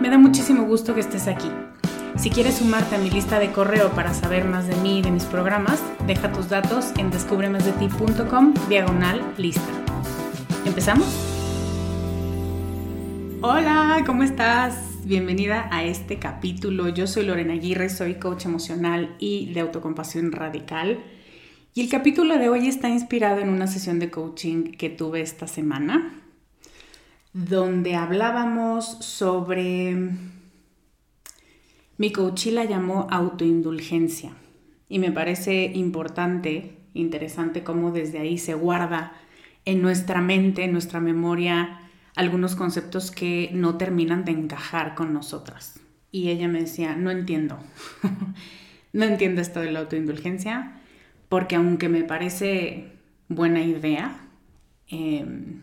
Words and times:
Me 0.00 0.08
da 0.08 0.16
muchísimo 0.16 0.64
gusto 0.64 0.94
que 0.94 1.00
estés 1.00 1.28
aquí. 1.28 1.50
Si 2.16 2.30
quieres 2.30 2.54
sumarte 2.54 2.96
a 2.96 2.98
mi 2.98 3.10
lista 3.10 3.38
de 3.38 3.52
correo 3.52 3.90
para 3.90 4.14
saber 4.14 4.46
más 4.46 4.66
de 4.66 4.74
mí 4.76 5.00
y 5.00 5.02
de 5.02 5.10
mis 5.10 5.24
programas, 5.24 5.82
deja 6.06 6.32
tus 6.32 6.48
datos 6.48 6.86
en 6.96 7.10
descubremasdeti.com 7.10 8.54
diagonal 8.70 9.20
lista. 9.36 9.60
¿Empezamos? 10.64 11.06
Hola, 13.42 14.02
¿cómo 14.06 14.22
estás? 14.22 15.04
Bienvenida 15.04 15.68
a 15.70 15.84
este 15.84 16.18
capítulo. 16.18 16.88
Yo 16.88 17.06
soy 17.06 17.26
Lorena 17.26 17.52
Aguirre, 17.52 17.90
soy 17.90 18.14
coach 18.14 18.46
emocional 18.46 19.14
y 19.18 19.52
de 19.52 19.60
autocompasión 19.60 20.32
radical. 20.32 20.98
Y 21.74 21.82
el 21.82 21.90
capítulo 21.90 22.38
de 22.38 22.48
hoy 22.48 22.68
está 22.68 22.88
inspirado 22.88 23.40
en 23.40 23.50
una 23.50 23.66
sesión 23.66 23.98
de 23.98 24.10
coaching 24.10 24.72
que 24.72 24.88
tuve 24.88 25.20
esta 25.20 25.46
semana 25.46 26.14
donde 27.32 27.94
hablábamos 27.94 28.86
sobre... 29.04 29.96
Mi 31.96 32.12
coachí 32.12 32.50
la 32.50 32.64
llamó 32.64 33.06
autoindulgencia 33.10 34.32
y 34.88 34.98
me 34.98 35.12
parece 35.12 35.64
importante, 35.74 36.78
interesante 36.94 37.62
cómo 37.62 37.92
desde 37.92 38.18
ahí 38.18 38.38
se 38.38 38.54
guarda 38.54 39.12
en 39.66 39.82
nuestra 39.82 40.22
mente, 40.22 40.64
en 40.64 40.72
nuestra 40.72 40.98
memoria, 40.98 41.78
algunos 42.16 42.56
conceptos 42.56 43.10
que 43.10 43.50
no 43.52 43.76
terminan 43.76 44.24
de 44.24 44.32
encajar 44.32 44.94
con 44.94 45.12
nosotras. 45.12 45.80
Y 46.10 46.30
ella 46.30 46.48
me 46.48 46.60
decía, 46.60 46.96
no 46.96 47.10
entiendo, 47.10 47.58
no 48.92 49.04
entiendo 49.04 49.42
esto 49.42 49.60
de 49.60 49.70
la 49.70 49.80
autoindulgencia, 49.80 50.80
porque 51.28 51.56
aunque 51.56 51.88
me 51.88 52.02
parece 52.02 52.92
buena 53.28 53.62
idea, 53.62 54.26
em, 54.88 55.60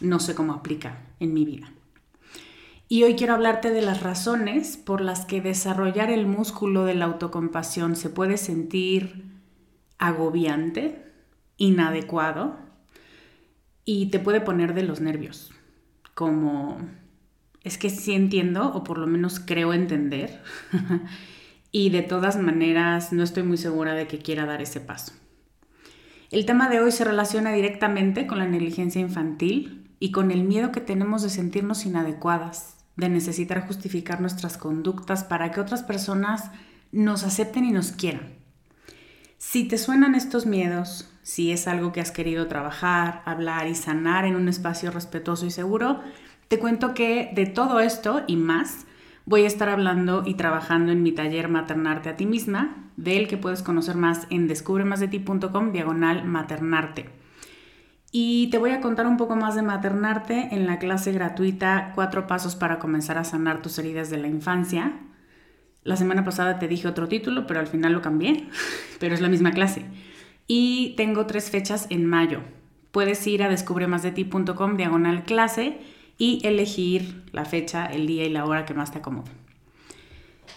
no 0.00 0.20
sé 0.20 0.34
cómo 0.34 0.52
aplica 0.52 0.98
en 1.20 1.34
mi 1.34 1.44
vida. 1.44 1.72
Y 2.88 3.02
hoy 3.02 3.16
quiero 3.16 3.34
hablarte 3.34 3.70
de 3.70 3.82
las 3.82 4.02
razones 4.02 4.76
por 4.76 5.00
las 5.00 5.24
que 5.24 5.40
desarrollar 5.40 6.10
el 6.10 6.26
músculo 6.26 6.84
de 6.84 6.94
la 6.94 7.06
autocompasión 7.06 7.96
se 7.96 8.10
puede 8.10 8.36
sentir 8.36 9.24
agobiante, 9.98 11.04
inadecuado 11.56 12.56
y 13.84 14.06
te 14.06 14.20
puede 14.20 14.40
poner 14.40 14.72
de 14.74 14.84
los 14.84 15.00
nervios. 15.00 15.52
Como 16.14 16.78
es 17.64 17.76
que 17.76 17.90
sí 17.90 18.12
entiendo, 18.12 18.72
o 18.72 18.84
por 18.84 18.98
lo 18.98 19.08
menos 19.08 19.40
creo 19.40 19.72
entender, 19.72 20.40
y 21.72 21.90
de 21.90 22.02
todas 22.02 22.38
maneras 22.38 23.12
no 23.12 23.24
estoy 23.24 23.42
muy 23.42 23.56
segura 23.56 23.94
de 23.94 24.06
que 24.06 24.18
quiera 24.18 24.46
dar 24.46 24.62
ese 24.62 24.80
paso. 24.80 25.12
El 26.30 26.46
tema 26.46 26.68
de 26.68 26.80
hoy 26.80 26.92
se 26.92 27.04
relaciona 27.04 27.52
directamente 27.52 28.28
con 28.28 28.38
la 28.38 28.46
negligencia 28.46 29.00
infantil 29.00 29.85
y 29.98 30.12
con 30.12 30.30
el 30.30 30.44
miedo 30.44 30.72
que 30.72 30.80
tenemos 30.80 31.22
de 31.22 31.30
sentirnos 31.30 31.86
inadecuadas, 31.86 32.76
de 32.96 33.08
necesitar 33.08 33.66
justificar 33.66 34.20
nuestras 34.20 34.58
conductas 34.58 35.24
para 35.24 35.50
que 35.50 35.60
otras 35.60 35.82
personas 35.82 36.50
nos 36.92 37.24
acepten 37.24 37.64
y 37.64 37.72
nos 37.72 37.92
quieran. 37.92 38.34
Si 39.38 39.64
te 39.64 39.78
suenan 39.78 40.14
estos 40.14 40.46
miedos, 40.46 41.10
si 41.22 41.52
es 41.52 41.68
algo 41.68 41.92
que 41.92 42.00
has 42.00 42.10
querido 42.10 42.46
trabajar, 42.46 43.22
hablar 43.26 43.66
y 43.66 43.74
sanar 43.74 44.24
en 44.24 44.36
un 44.36 44.48
espacio 44.48 44.90
respetuoso 44.90 45.44
y 45.44 45.50
seguro, 45.50 46.00
te 46.48 46.58
cuento 46.58 46.94
que 46.94 47.30
de 47.34 47.46
todo 47.46 47.80
esto 47.80 48.22
y 48.26 48.36
más 48.36 48.86
voy 49.24 49.42
a 49.42 49.48
estar 49.48 49.68
hablando 49.68 50.22
y 50.24 50.34
trabajando 50.34 50.92
en 50.92 51.02
mi 51.02 51.12
taller 51.12 51.48
Maternarte 51.48 52.08
a 52.08 52.16
ti 52.16 52.26
misma, 52.26 52.90
del 52.96 53.28
que 53.28 53.36
puedes 53.36 53.62
conocer 53.62 53.96
más 53.96 54.26
en 54.30 54.46
descubremasdeti.com 54.46 55.72
diagonal 55.72 56.24
maternarte. 56.24 57.10
Y 58.12 58.48
te 58.50 58.58
voy 58.58 58.70
a 58.70 58.80
contar 58.80 59.06
un 59.06 59.16
poco 59.16 59.36
más 59.36 59.54
de 59.54 59.62
maternarte 59.62 60.48
en 60.52 60.66
la 60.66 60.78
clase 60.78 61.12
gratuita 61.12 61.92
Cuatro 61.94 62.26
Pasos 62.26 62.54
para 62.54 62.78
comenzar 62.78 63.18
a 63.18 63.24
sanar 63.24 63.62
tus 63.62 63.78
heridas 63.78 64.10
de 64.10 64.18
la 64.18 64.28
infancia. 64.28 64.92
La 65.82 65.96
semana 65.96 66.24
pasada 66.24 66.58
te 66.58 66.68
dije 66.68 66.88
otro 66.88 67.08
título, 67.08 67.46
pero 67.46 67.60
al 67.60 67.66
final 67.66 67.92
lo 67.92 68.02
cambié, 68.02 68.48
pero 69.00 69.14
es 69.14 69.20
la 69.20 69.28
misma 69.28 69.52
clase. 69.52 69.84
Y 70.46 70.94
tengo 70.96 71.26
tres 71.26 71.50
fechas 71.50 71.86
en 71.90 72.06
mayo. 72.06 72.40
Puedes 72.92 73.26
ir 73.26 73.42
a 73.42 73.48
descubremasdeti.com 73.48 74.76
diagonal 74.76 75.24
clase 75.24 75.78
y 76.18 76.40
elegir 76.46 77.24
la 77.32 77.44
fecha, 77.44 77.86
el 77.86 78.06
día 78.06 78.24
y 78.24 78.30
la 78.30 78.46
hora 78.46 78.64
que 78.64 78.74
más 78.74 78.90
te 78.92 78.98
acomode. 78.98 79.30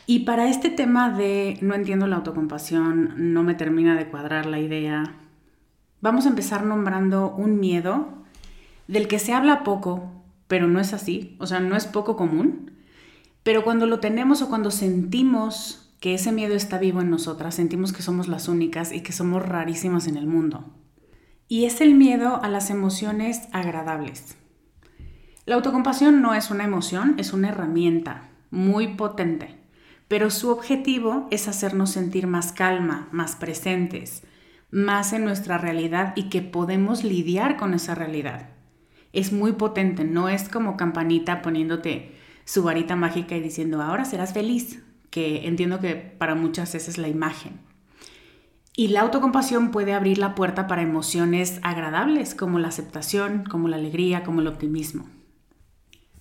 Y 0.05 0.19
para 0.19 0.49
este 0.49 0.69
tema 0.69 1.11
de 1.11 1.57
no 1.61 1.75
entiendo 1.75 2.07
la 2.07 2.15
autocompasión, 2.17 3.33
no 3.33 3.43
me 3.43 3.55
termina 3.55 3.95
de 3.95 4.07
cuadrar 4.07 4.45
la 4.45 4.59
idea, 4.59 5.15
vamos 6.01 6.25
a 6.25 6.29
empezar 6.29 6.65
nombrando 6.65 7.33
un 7.35 7.59
miedo 7.59 8.07
del 8.87 9.07
que 9.07 9.19
se 9.19 9.33
habla 9.33 9.63
poco, 9.63 10.11
pero 10.47 10.67
no 10.67 10.79
es 10.79 10.93
así, 10.93 11.35
o 11.39 11.45
sea, 11.45 11.59
no 11.59 11.75
es 11.75 11.85
poco 11.85 12.15
común, 12.15 12.71
pero 13.43 13.63
cuando 13.63 13.85
lo 13.85 13.99
tenemos 13.99 14.41
o 14.41 14.49
cuando 14.49 14.71
sentimos 14.71 15.93
que 15.99 16.13
ese 16.13 16.31
miedo 16.31 16.55
está 16.55 16.77
vivo 16.77 17.01
en 17.01 17.09
nosotras, 17.09 17.55
sentimos 17.55 17.93
que 17.93 18.01
somos 18.01 18.27
las 18.27 18.47
únicas 18.47 18.91
y 18.91 19.01
que 19.01 19.11
somos 19.11 19.45
rarísimas 19.45 20.07
en 20.07 20.17
el 20.17 20.27
mundo. 20.27 20.73
Y 21.47 21.65
es 21.65 21.81
el 21.81 21.95
miedo 21.95 22.41
a 22.41 22.47
las 22.47 22.69
emociones 22.69 23.49
agradables. 23.51 24.37
La 25.45 25.55
autocompasión 25.55 26.21
no 26.21 26.35
es 26.35 26.51
una 26.51 26.63
emoción, 26.63 27.15
es 27.17 27.33
una 27.33 27.49
herramienta 27.49 28.29
muy 28.51 28.95
potente, 28.95 29.55
pero 30.07 30.29
su 30.29 30.49
objetivo 30.51 31.27
es 31.31 31.47
hacernos 31.47 31.91
sentir 31.91 32.27
más 32.27 32.51
calma, 32.51 33.09
más 33.11 33.35
presentes, 33.35 34.23
más 34.71 35.13
en 35.13 35.25
nuestra 35.25 35.57
realidad 35.57 36.13
y 36.15 36.29
que 36.29 36.41
podemos 36.41 37.03
lidiar 37.03 37.57
con 37.57 37.73
esa 37.73 37.95
realidad. 37.95 38.49
Es 39.13 39.33
muy 39.33 39.53
potente, 39.53 40.03
no 40.03 40.29
es 40.29 40.49
como 40.49 40.77
campanita 40.77 41.41
poniéndote 41.41 42.15
su 42.45 42.63
varita 42.63 42.95
mágica 42.95 43.35
y 43.35 43.41
diciendo, 43.41 43.81
ahora 43.81 44.05
serás 44.05 44.33
feliz, 44.33 44.83
que 45.09 45.47
entiendo 45.47 45.79
que 45.79 45.95
para 45.95 46.35
muchas 46.35 46.75
esa 46.75 46.91
es 46.91 46.97
la 46.97 47.07
imagen. 47.07 47.59
Y 48.75 48.89
la 48.89 49.01
autocompasión 49.01 49.71
puede 49.71 49.93
abrir 49.93 50.19
la 50.19 50.35
puerta 50.35 50.67
para 50.67 50.81
emociones 50.81 51.59
agradables 51.63 52.33
como 52.33 52.59
la 52.59 52.69
aceptación, 52.69 53.43
como 53.43 53.67
la 53.67 53.75
alegría, 53.75 54.23
como 54.23 54.41
el 54.41 54.47
optimismo. 54.47 55.09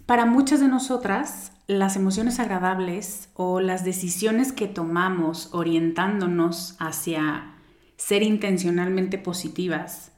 Para 0.07 0.25
muchas 0.25 0.61
de 0.61 0.69
nosotras, 0.69 1.53
las 1.67 1.95
emociones 1.95 2.41
agradables 2.41 3.29
o 3.35 3.61
las 3.61 3.85
decisiones 3.85 4.53
que 4.53 4.67
tomamos 4.67 5.51
orientándonos 5.53 6.77
hacia 6.81 7.58
ser 7.99 8.23
intencionalmente 8.23 9.19
positivas 9.19 10.13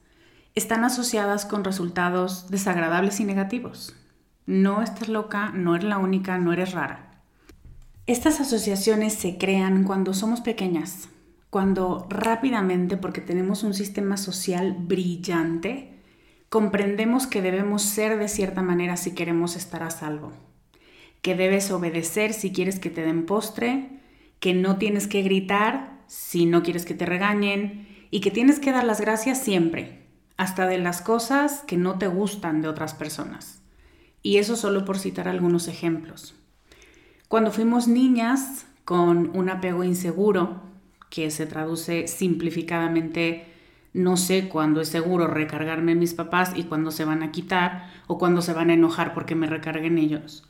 están 0.55 0.85
asociadas 0.85 1.45
con 1.45 1.63
resultados 1.65 2.49
desagradables 2.49 3.19
y 3.19 3.25
negativos. 3.25 3.95
No 4.45 4.81
estás 4.81 5.09
loca, 5.09 5.51
no 5.53 5.75
eres 5.75 5.89
la 5.89 5.97
única, 5.97 6.37
no 6.37 6.53
eres 6.53 6.71
rara. 6.71 7.23
Estas 8.07 8.39
asociaciones 8.39 9.13
se 9.13 9.37
crean 9.37 9.83
cuando 9.83 10.13
somos 10.13 10.41
pequeñas, 10.41 11.09
cuando 11.49 12.07
rápidamente, 12.09 12.97
porque 12.97 13.21
tenemos 13.21 13.63
un 13.63 13.73
sistema 13.73 14.17
social 14.17 14.75
brillante, 14.77 15.99
comprendemos 16.49 17.27
que 17.27 17.41
debemos 17.41 17.81
ser 17.81 18.17
de 18.19 18.27
cierta 18.27 18.61
manera 18.61 18.97
si 18.97 19.15
queremos 19.15 19.55
estar 19.55 19.83
a 19.83 19.89
salvo, 19.89 20.33
que 21.21 21.35
debes 21.35 21.71
obedecer 21.71 22.33
si 22.33 22.51
quieres 22.51 22.79
que 22.79 22.89
te 22.89 23.01
den 23.01 23.25
postre, 23.25 24.01
que 24.39 24.53
no 24.53 24.77
tienes 24.77 25.07
que 25.07 25.21
gritar 25.21 26.00
si 26.11 26.45
no 26.45 26.61
quieres 26.61 26.83
que 26.83 26.93
te 26.93 27.05
regañen 27.05 27.87
y 28.11 28.19
que 28.19 28.31
tienes 28.31 28.59
que 28.59 28.73
dar 28.73 28.83
las 28.83 28.99
gracias 28.99 29.41
siempre, 29.41 30.07
hasta 30.35 30.67
de 30.67 30.77
las 30.77 31.01
cosas 31.01 31.63
que 31.65 31.77
no 31.77 31.99
te 31.99 32.07
gustan 32.07 32.61
de 32.61 32.67
otras 32.67 32.93
personas. 32.93 33.61
Y 34.21 34.35
eso 34.35 34.57
solo 34.57 34.83
por 34.83 34.99
citar 34.99 35.29
algunos 35.29 35.69
ejemplos. 35.69 36.35
Cuando 37.29 37.53
fuimos 37.53 37.87
niñas 37.87 38.65
con 38.83 39.31
un 39.37 39.49
apego 39.49 39.85
inseguro, 39.85 40.61
que 41.09 41.31
se 41.31 41.45
traduce 41.45 42.09
simplificadamente 42.09 43.45
no 43.93 44.17
sé 44.17 44.49
cuándo 44.49 44.81
es 44.81 44.89
seguro 44.89 45.27
recargarme 45.27 45.95
mis 45.95 46.13
papás 46.13 46.51
y 46.57 46.63
cuándo 46.63 46.91
se 46.91 47.05
van 47.05 47.23
a 47.23 47.31
quitar 47.31 47.89
o 48.07 48.17
cuándo 48.17 48.41
se 48.41 48.51
van 48.51 48.69
a 48.69 48.73
enojar 48.73 49.13
porque 49.13 49.35
me 49.35 49.47
recarguen 49.47 49.97
ellos. 49.97 50.45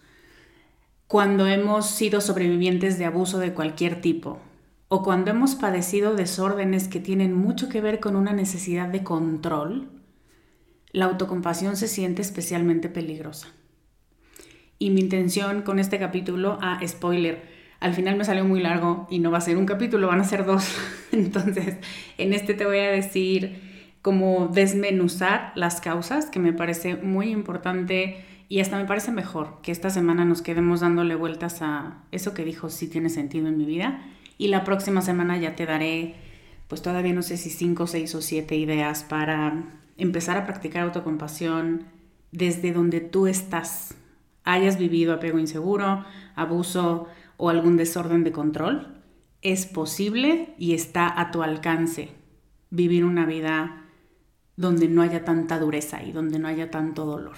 Cuando 1.05 1.45
hemos 1.45 1.85
sido 1.85 2.19
sobrevivientes 2.19 2.97
de 2.97 3.05
abuso 3.05 3.37
de 3.37 3.53
cualquier 3.53 4.01
tipo 4.01 4.39
o 4.93 5.03
cuando 5.03 5.31
hemos 5.31 5.55
padecido 5.55 6.15
desórdenes 6.15 6.89
que 6.89 6.99
tienen 6.99 7.33
mucho 7.33 7.69
que 7.69 7.79
ver 7.79 8.01
con 8.01 8.17
una 8.17 8.33
necesidad 8.33 8.89
de 8.89 9.05
control, 9.05 9.87
la 10.91 11.05
autocompasión 11.05 11.77
se 11.77 11.87
siente 11.87 12.21
especialmente 12.21 12.89
peligrosa. 12.89 13.47
Y 14.79 14.89
mi 14.89 14.99
intención 14.99 15.61
con 15.61 15.79
este 15.79 15.97
capítulo, 15.97 16.57
a 16.59 16.73
ah, 16.73 16.85
spoiler, 16.85 17.41
al 17.79 17.93
final 17.93 18.17
me 18.17 18.25
salió 18.25 18.43
muy 18.43 18.59
largo 18.59 19.07
y 19.09 19.19
no 19.19 19.31
va 19.31 19.37
a 19.37 19.41
ser 19.41 19.55
un 19.55 19.65
capítulo, 19.65 20.07
van 20.07 20.19
a 20.19 20.25
ser 20.25 20.43
dos. 20.43 20.75
Entonces, 21.13 21.77
en 22.17 22.33
este 22.33 22.53
te 22.53 22.65
voy 22.65 22.79
a 22.79 22.91
decir 22.91 23.61
cómo 24.01 24.49
desmenuzar 24.53 25.53
las 25.55 25.79
causas, 25.79 26.25
que 26.25 26.39
me 26.39 26.51
parece 26.51 26.97
muy 26.97 27.29
importante 27.29 28.25
y 28.49 28.59
hasta 28.59 28.77
me 28.77 28.83
parece 28.83 29.13
mejor 29.13 29.61
que 29.63 29.71
esta 29.71 29.89
semana 29.89 30.25
nos 30.25 30.41
quedemos 30.41 30.81
dándole 30.81 31.15
vueltas 31.15 31.61
a 31.61 32.03
eso 32.11 32.33
que 32.33 32.43
dijo 32.43 32.67
si 32.67 32.89
tiene 32.89 33.07
sentido 33.07 33.47
en 33.47 33.57
mi 33.57 33.63
vida. 33.63 34.01
Y 34.37 34.47
la 34.47 34.63
próxima 34.63 35.01
semana 35.01 35.37
ya 35.37 35.55
te 35.55 35.65
daré, 35.65 36.15
pues 36.67 36.81
todavía 36.81 37.13
no 37.13 37.21
sé 37.21 37.37
si 37.37 37.49
cinco, 37.49 37.87
seis 37.87 38.15
o 38.15 38.21
siete 38.21 38.55
ideas 38.55 39.03
para 39.03 39.63
empezar 39.97 40.37
a 40.37 40.45
practicar 40.45 40.83
autocompasión 40.83 41.83
desde 42.31 42.73
donde 42.73 43.01
tú 43.01 43.27
estás. 43.27 43.95
Hayas 44.43 44.77
vivido 44.77 45.13
apego 45.13 45.37
inseguro, 45.37 46.05
abuso, 46.35 47.07
o 47.41 47.49
algún 47.49 47.75
desorden 47.75 48.23
de 48.23 48.31
control, 48.31 49.01
es 49.41 49.65
posible 49.65 50.53
y 50.59 50.75
está 50.75 51.19
a 51.19 51.31
tu 51.31 51.41
alcance 51.41 52.09
vivir 52.69 53.03
una 53.03 53.25
vida 53.25 53.81
donde 54.57 54.87
no 54.87 55.01
haya 55.01 55.25
tanta 55.25 55.57
dureza 55.57 56.03
y 56.03 56.11
donde 56.11 56.37
no 56.37 56.47
haya 56.47 56.69
tanto 56.69 57.03
dolor. 57.05 57.37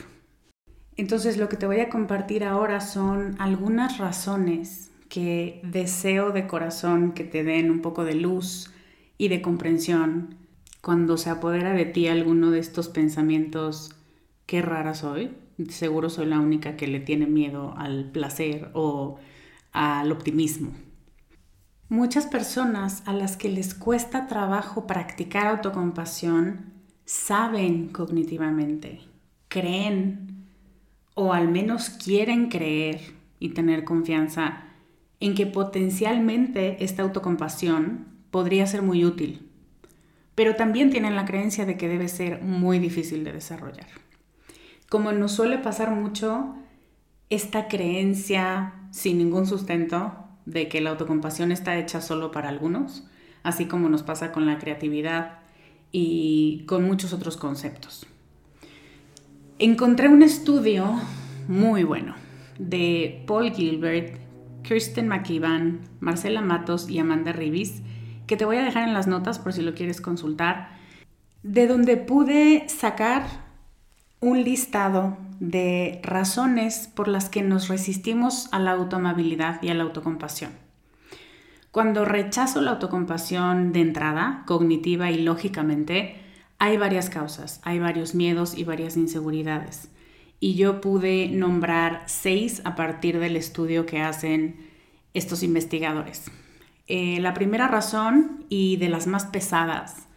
Entonces 0.97 1.37
lo 1.37 1.47
que 1.47 1.55
te 1.55 1.67
voy 1.67 1.79
a 1.79 1.87
compartir 1.87 2.43
ahora 2.43 2.81
son 2.81 3.37
algunas 3.39 3.97
razones 3.97 4.91
que 5.13 5.59
deseo 5.61 6.31
de 6.31 6.47
corazón 6.47 7.11
que 7.11 7.23
te 7.23 7.43
den 7.43 7.69
un 7.69 7.83
poco 7.83 8.03
de 8.03 8.15
luz 8.15 8.73
y 9.19 9.27
de 9.27 9.43
comprensión 9.43 10.37
cuando 10.81 11.17
se 11.17 11.29
apodera 11.29 11.73
de 11.73 11.85
ti 11.85 12.07
alguno 12.07 12.49
de 12.49 12.57
estos 12.57 12.87
pensamientos, 12.89 13.93
qué 14.47 14.63
rara 14.63 14.95
soy, 14.95 15.29
seguro 15.69 16.09
soy 16.09 16.25
la 16.25 16.39
única 16.39 16.77
que 16.77 16.87
le 16.87 16.99
tiene 16.99 17.27
miedo 17.27 17.75
al 17.77 18.05
placer 18.05 18.71
o 18.73 19.19
al 19.71 20.11
optimismo. 20.11 20.71
Muchas 21.89 22.25
personas 22.25 23.03
a 23.05 23.13
las 23.13 23.37
que 23.37 23.49
les 23.49 23.75
cuesta 23.75 24.25
trabajo 24.25 24.87
practicar 24.87 25.45
autocompasión 25.45 26.73
saben 27.05 27.89
cognitivamente, 27.89 29.01
creen 29.47 30.47
o 31.13 31.33
al 31.33 31.49
menos 31.49 31.91
quieren 31.91 32.49
creer 32.49 32.99
y 33.37 33.49
tener 33.49 33.83
confianza 33.83 34.69
en 35.23 35.35
que 35.35 35.45
potencialmente 35.45 36.83
esta 36.83 37.01
autocompasión 37.01 38.07
podría 38.29 38.67
ser 38.67 38.81
muy 38.81 39.05
útil, 39.05 39.47
pero 40.35 40.55
también 40.55 40.89
tienen 40.89 41.15
la 41.15 41.23
creencia 41.23 41.65
de 41.65 41.77
que 41.77 41.87
debe 41.87 42.09
ser 42.09 42.41
muy 42.41 42.77
difícil 42.77 43.23
de 43.23 43.31
desarrollar. 43.31 43.87
Como 44.89 45.13
nos 45.13 45.31
suele 45.31 45.59
pasar 45.59 45.91
mucho, 45.91 46.55
esta 47.29 47.69
creencia 47.69 48.73
sin 48.91 49.17
ningún 49.17 49.47
sustento 49.47 50.13
de 50.45 50.67
que 50.67 50.81
la 50.81 50.89
autocompasión 50.89 51.53
está 51.53 51.77
hecha 51.77 52.01
solo 52.01 52.31
para 52.31 52.49
algunos, 52.49 53.07
así 53.43 53.65
como 53.65 53.87
nos 53.87 54.03
pasa 54.03 54.33
con 54.33 54.45
la 54.45 54.59
creatividad 54.59 55.39
y 55.93 56.65
con 56.67 56.83
muchos 56.83 57.13
otros 57.13 57.37
conceptos. 57.37 58.05
Encontré 59.57 60.09
un 60.09 60.21
estudio 60.21 60.99
muy 61.47 61.85
bueno 61.85 62.13
de 62.59 63.23
Paul 63.25 63.53
Gilbert, 63.53 64.22
Kirsten 64.63 65.07
McKeevan, 65.07 65.81
Marcela 65.99 66.41
Matos 66.41 66.89
y 66.89 66.99
Amanda 66.99 67.31
Ribis, 67.31 67.81
que 68.27 68.37
te 68.37 68.45
voy 68.45 68.57
a 68.57 68.63
dejar 68.63 68.87
en 68.87 68.93
las 68.93 69.07
notas 69.07 69.39
por 69.39 69.53
si 69.53 69.61
lo 69.61 69.75
quieres 69.75 70.01
consultar, 70.01 70.69
de 71.43 71.67
donde 71.67 71.97
pude 71.97 72.67
sacar 72.69 73.23
un 74.21 74.43
listado 74.43 75.17
de 75.39 75.99
razones 76.03 76.89
por 76.95 77.09
las 77.09 77.27
que 77.27 77.41
nos 77.41 77.67
resistimos 77.67 78.47
a 78.53 78.59
la 78.59 78.71
autoamabilidad 78.71 79.61
y 79.61 79.69
a 79.69 79.73
la 79.73 79.83
autocompasión. 79.83 80.51
Cuando 81.71 82.05
rechazo 82.05 82.61
la 82.61 82.71
autocompasión 82.71 83.73
de 83.73 83.81
entrada, 83.81 84.43
cognitiva 84.45 85.11
y 85.11 85.21
lógicamente, 85.21 86.15
hay 86.59 86.77
varias 86.77 87.09
causas, 87.09 87.59
hay 87.63 87.79
varios 87.79 88.15
miedos 88.15 88.57
y 88.57 88.63
varias 88.63 88.95
inseguridades. 88.95 89.89
Y 90.43 90.55
yo 90.55 90.81
pude 90.81 91.29
nombrar 91.29 92.03
seis 92.05 92.61
a 92.65 92.75
partir 92.75 93.17
del 93.17 93.37
estudio 93.37 93.85
que 93.85 94.01
hacen 94.01 94.57
estos 95.13 95.41
investigadores. 95.41 96.25
Eh, 96.87 97.21
la 97.21 97.33
primera 97.33 97.69
razón 97.69 98.43
y 98.49 98.75
de 98.75 98.89
las 98.89 99.07
más 99.07 99.23
pesadas 99.23 100.09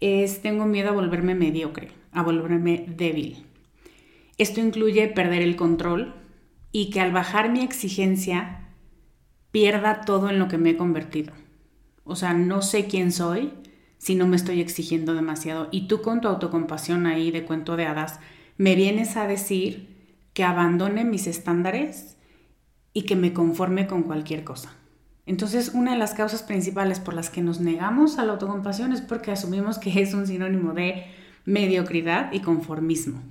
es 0.00 0.42
tengo 0.42 0.66
miedo 0.66 0.90
a 0.90 0.92
volverme 0.92 1.34
mediocre, 1.34 1.88
a 2.12 2.22
volverme 2.22 2.84
débil. 2.94 3.46
Esto 4.36 4.60
incluye 4.60 5.08
perder 5.08 5.40
el 5.40 5.56
control 5.56 6.12
y 6.70 6.90
que 6.90 7.00
al 7.00 7.12
bajar 7.12 7.50
mi 7.50 7.62
exigencia 7.62 8.68
pierda 9.50 10.02
todo 10.02 10.28
en 10.28 10.38
lo 10.38 10.46
que 10.46 10.58
me 10.58 10.72
he 10.72 10.76
convertido. 10.76 11.32
O 12.04 12.16
sea, 12.16 12.34
no 12.34 12.60
sé 12.60 12.84
quién 12.84 13.10
soy 13.10 13.54
si 13.96 14.14
no 14.14 14.26
me 14.26 14.36
estoy 14.36 14.60
exigiendo 14.60 15.14
demasiado. 15.14 15.68
Y 15.70 15.88
tú 15.88 16.02
con 16.02 16.20
tu 16.20 16.28
autocompasión 16.28 17.06
ahí 17.06 17.30
de 17.30 17.46
cuento 17.46 17.76
de 17.76 17.86
hadas, 17.86 18.20
me 18.56 18.74
vienes 18.74 19.16
a 19.16 19.26
decir 19.26 19.94
que 20.32 20.44
abandone 20.44 21.04
mis 21.04 21.26
estándares 21.26 22.16
y 22.92 23.02
que 23.02 23.16
me 23.16 23.32
conforme 23.32 23.86
con 23.86 24.02
cualquier 24.02 24.44
cosa. 24.44 24.72
Entonces, 25.26 25.72
una 25.74 25.92
de 25.92 25.98
las 25.98 26.14
causas 26.14 26.42
principales 26.42 27.00
por 27.00 27.14
las 27.14 27.30
que 27.30 27.42
nos 27.42 27.60
negamos 27.60 28.18
a 28.18 28.24
la 28.24 28.32
autocompasión 28.32 28.92
es 28.92 29.00
porque 29.00 29.32
asumimos 29.32 29.78
que 29.78 30.00
es 30.00 30.12
un 30.12 30.26
sinónimo 30.26 30.74
de 30.74 31.06
mediocridad 31.44 32.32
y 32.32 32.40
conformismo. 32.40 33.22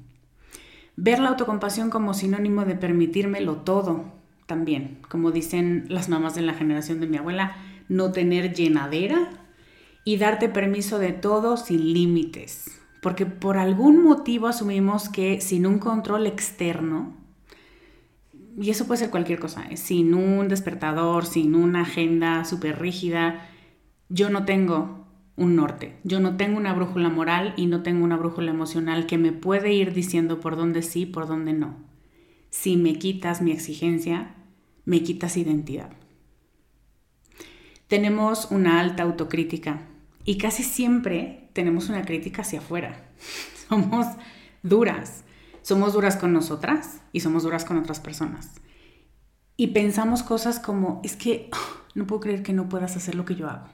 Ver 0.95 1.19
la 1.19 1.29
autocompasión 1.29 1.89
como 1.89 2.13
sinónimo 2.13 2.65
de 2.65 2.75
permitírmelo 2.75 3.57
todo, 3.57 4.05
también, 4.45 4.99
como 5.09 5.31
dicen 5.31 5.85
las 5.87 6.09
mamás 6.09 6.35
de 6.35 6.41
la 6.41 6.53
generación 6.53 6.99
de 6.99 7.07
mi 7.07 7.17
abuela, 7.17 7.55
no 7.89 8.11
tener 8.11 8.53
llenadera 8.53 9.29
y 10.03 10.17
darte 10.17 10.49
permiso 10.49 10.99
de 10.99 11.13
todo 11.13 11.57
sin 11.57 11.93
límites. 11.93 12.82
Porque 13.03 13.25
por 13.25 13.57
algún 13.57 14.01
motivo 14.01 14.47
asumimos 14.47 15.09
que 15.09 15.41
sin 15.41 15.65
un 15.65 15.77
control 15.77 16.25
externo, 16.25 17.17
y 18.57 18.69
eso 18.69 18.87
puede 18.87 18.99
ser 18.99 19.09
cualquier 19.09 19.39
cosa, 19.39 19.65
¿eh? 19.69 19.75
sin 19.75 20.13
un 20.13 20.47
despertador, 20.47 21.25
sin 21.25 21.53
una 21.53 21.81
agenda 21.81 22.45
súper 22.45 22.79
rígida, 22.79 23.49
yo 24.07 24.29
no 24.29 24.45
tengo 24.45 25.05
un 25.35 25.57
norte, 25.57 25.97
yo 26.05 26.21
no 26.21 26.37
tengo 26.37 26.57
una 26.57 26.73
brújula 26.73 27.09
moral 27.09 27.53
y 27.57 27.65
no 27.65 27.83
tengo 27.83 28.05
una 28.05 28.15
brújula 28.15 28.51
emocional 28.51 29.05
que 29.05 29.17
me 29.17 29.33
puede 29.33 29.73
ir 29.73 29.93
diciendo 29.93 30.39
por 30.39 30.55
dónde 30.55 30.81
sí, 30.81 31.05
por 31.05 31.27
dónde 31.27 31.51
no. 31.51 31.75
Si 32.51 32.77
me 32.77 32.97
quitas 32.99 33.41
mi 33.41 33.51
exigencia, 33.51 34.33
me 34.85 35.03
quitas 35.03 35.35
identidad. 35.35 35.91
Tenemos 37.89 38.49
una 38.49 38.79
alta 38.79 39.03
autocrítica 39.03 39.89
y 40.25 40.37
casi 40.37 40.63
siempre 40.63 41.49
tenemos 41.53 41.89
una 41.89 42.03
crítica 42.03 42.41
hacia 42.41 42.59
afuera. 42.59 43.11
Somos 43.69 44.07
duras. 44.61 45.23
Somos 45.61 45.93
duras 45.93 46.17
con 46.17 46.33
nosotras 46.33 47.01
y 47.13 47.21
somos 47.21 47.43
duras 47.43 47.63
con 47.63 47.77
otras 47.77 48.01
personas. 48.01 48.51
Y 49.55 49.67
pensamos 49.67 50.21
cosas 50.21 50.59
como, 50.59 50.99
es 51.05 51.15
que 51.15 51.49
no 51.95 52.05
puedo 52.05 52.19
creer 52.19 52.43
que 52.43 52.51
no 52.51 52.67
puedas 52.67 52.97
hacer 52.97 53.15
lo 53.15 53.23
que 53.23 53.35
yo 53.35 53.49
hago. 53.49 53.69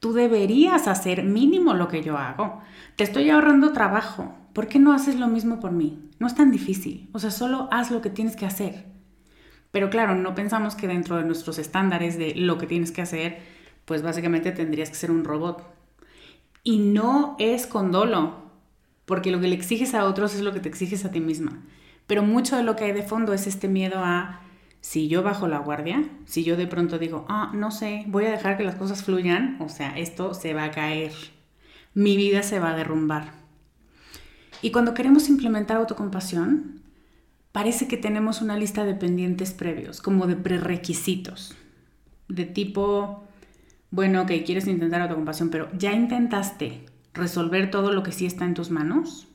Tú 0.00 0.12
deberías 0.12 0.88
hacer 0.88 1.24
mínimo 1.24 1.74
lo 1.74 1.88
que 1.88 2.02
yo 2.02 2.16
hago. 2.16 2.62
Te 2.96 3.04
estoy 3.04 3.28
ahorrando 3.30 3.72
trabajo. 3.72 4.34
¿Por 4.52 4.68
qué 4.68 4.78
no 4.78 4.92
haces 4.92 5.16
lo 5.16 5.28
mismo 5.28 5.60
por 5.60 5.72
mí? 5.72 6.10
No 6.18 6.26
es 6.26 6.34
tan 6.34 6.50
difícil. 6.50 7.10
O 7.12 7.18
sea, 7.18 7.30
solo 7.30 7.68
haz 7.72 7.90
lo 7.90 8.00
que 8.00 8.10
tienes 8.10 8.36
que 8.36 8.46
hacer. 8.46 8.86
Pero 9.70 9.90
claro, 9.90 10.14
no 10.14 10.34
pensamos 10.34 10.76
que 10.76 10.88
dentro 10.88 11.16
de 11.16 11.24
nuestros 11.24 11.58
estándares 11.58 12.16
de 12.16 12.34
lo 12.36 12.58
que 12.58 12.66
tienes 12.66 12.92
que 12.92 13.02
hacer, 13.02 13.40
pues 13.84 14.02
básicamente 14.02 14.52
tendrías 14.52 14.88
que 14.88 14.94
ser 14.94 15.10
un 15.10 15.24
robot. 15.24 15.77
Y 16.62 16.78
no 16.78 17.36
es 17.38 17.66
con 17.66 17.92
dolo 17.92 18.48
porque 19.08 19.30
lo 19.30 19.40
que 19.40 19.48
le 19.48 19.54
exiges 19.54 19.94
a 19.94 20.04
otros 20.04 20.34
es 20.34 20.42
lo 20.42 20.52
que 20.52 20.60
te 20.60 20.68
exiges 20.68 21.04
a 21.06 21.10
ti 21.10 21.20
misma. 21.20 21.64
Pero 22.06 22.22
mucho 22.22 22.56
de 22.56 22.62
lo 22.62 22.76
que 22.76 22.84
hay 22.84 22.92
de 22.92 23.02
fondo 23.02 23.32
es 23.32 23.46
este 23.46 23.66
miedo 23.66 24.00
a, 24.04 24.42
si 24.80 25.08
yo 25.08 25.22
bajo 25.22 25.48
la 25.48 25.58
guardia, 25.58 26.08
si 26.26 26.44
yo 26.44 26.56
de 26.56 26.66
pronto 26.66 26.98
digo, 26.98 27.24
ah, 27.28 27.50
no 27.54 27.70
sé, 27.70 28.04
voy 28.06 28.26
a 28.26 28.30
dejar 28.30 28.56
que 28.56 28.64
las 28.64 28.74
cosas 28.74 29.02
fluyan, 29.02 29.56
o 29.60 29.68
sea, 29.68 29.98
esto 29.98 30.34
se 30.34 30.52
va 30.52 30.64
a 30.64 30.70
caer, 30.70 31.12
mi 31.94 32.16
vida 32.16 32.42
se 32.42 32.58
va 32.58 32.72
a 32.72 32.76
derrumbar. 32.76 33.32
Y 34.60 34.72
cuando 34.72 34.94
queremos 34.94 35.28
implementar 35.28 35.78
autocompasión, 35.78 36.82
parece 37.52 37.88
que 37.88 37.96
tenemos 37.96 38.42
una 38.42 38.58
lista 38.58 38.84
de 38.84 38.94
pendientes 38.94 39.52
previos, 39.52 40.02
como 40.02 40.26
de 40.26 40.36
prerequisitos, 40.36 41.56
de 42.28 42.44
tipo, 42.44 43.27
bueno, 43.90 44.22
ok, 44.22 44.32
quieres 44.44 44.66
intentar 44.66 45.00
autocompasión, 45.00 45.50
pero 45.50 45.68
ya 45.76 45.92
intentaste 45.92 46.84
resolver 47.14 47.70
todo 47.70 47.92
lo 47.92 48.02
que 48.02 48.12
sí 48.12 48.26
está 48.26 48.44
en 48.44 48.54
tus 48.54 48.70
manos? 48.70 49.28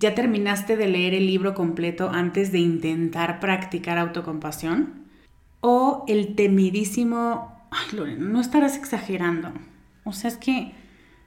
¿Ya 0.00 0.14
terminaste 0.14 0.76
de 0.76 0.88
leer 0.88 1.14
el 1.14 1.26
libro 1.26 1.54
completo 1.54 2.10
antes 2.10 2.52
de 2.52 2.58
intentar 2.58 3.40
practicar 3.40 3.98
autocompasión? 3.98 5.06
¿O 5.60 6.04
el 6.06 6.34
temidísimo, 6.34 7.66
ay 7.70 7.96
Lorena, 7.96 8.24
no 8.24 8.40
estarás 8.40 8.76
exagerando? 8.76 9.52
O 10.04 10.12
sea, 10.12 10.28
es 10.28 10.36
que 10.36 10.72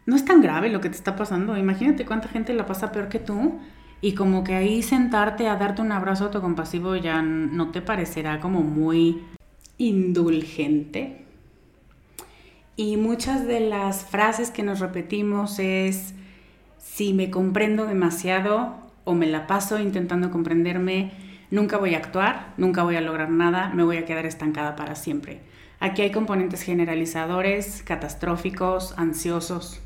no 0.05 0.15
es 0.15 0.23
tan 0.25 0.41
grave 0.41 0.69
lo 0.69 0.79
que 0.79 0.89
te 0.89 0.95
está 0.95 1.15
pasando. 1.15 1.57
Imagínate 1.57 2.05
cuánta 2.05 2.29
gente 2.29 2.53
la 2.53 2.65
pasa 2.65 2.91
peor 2.91 3.09
que 3.09 3.19
tú 3.19 3.59
y 3.99 4.13
como 4.13 4.43
que 4.43 4.55
ahí 4.55 4.81
sentarte 4.81 5.47
a 5.47 5.57
darte 5.57 5.81
un 5.81 5.91
abrazo 5.91 6.25
autocompasivo 6.25 6.95
ya 6.95 7.21
no 7.21 7.71
te 7.71 7.81
parecerá 7.81 8.39
como 8.39 8.61
muy 8.61 9.21
indulgente. 9.77 11.25
Y 12.75 12.97
muchas 12.97 13.45
de 13.45 13.59
las 13.59 14.05
frases 14.05 14.49
que 14.49 14.63
nos 14.63 14.79
repetimos 14.79 15.59
es, 15.59 16.13
si 16.77 17.13
me 17.13 17.29
comprendo 17.29 17.85
demasiado 17.85 18.75
o 19.03 19.13
me 19.13 19.27
la 19.27 19.45
paso 19.45 19.79
intentando 19.79 20.31
comprenderme, 20.31 21.11
nunca 21.51 21.77
voy 21.77 21.95
a 21.95 21.97
actuar, 21.97 22.53
nunca 22.57 22.83
voy 22.83 22.95
a 22.95 23.01
lograr 23.01 23.29
nada, 23.29 23.71
me 23.73 23.83
voy 23.83 23.97
a 23.97 24.05
quedar 24.05 24.25
estancada 24.25 24.75
para 24.75 24.95
siempre. 24.95 25.41
Aquí 25.79 26.01
hay 26.01 26.11
componentes 26.11 26.61
generalizadores, 26.61 27.83
catastróficos, 27.83 28.93
ansiosos. 28.97 29.81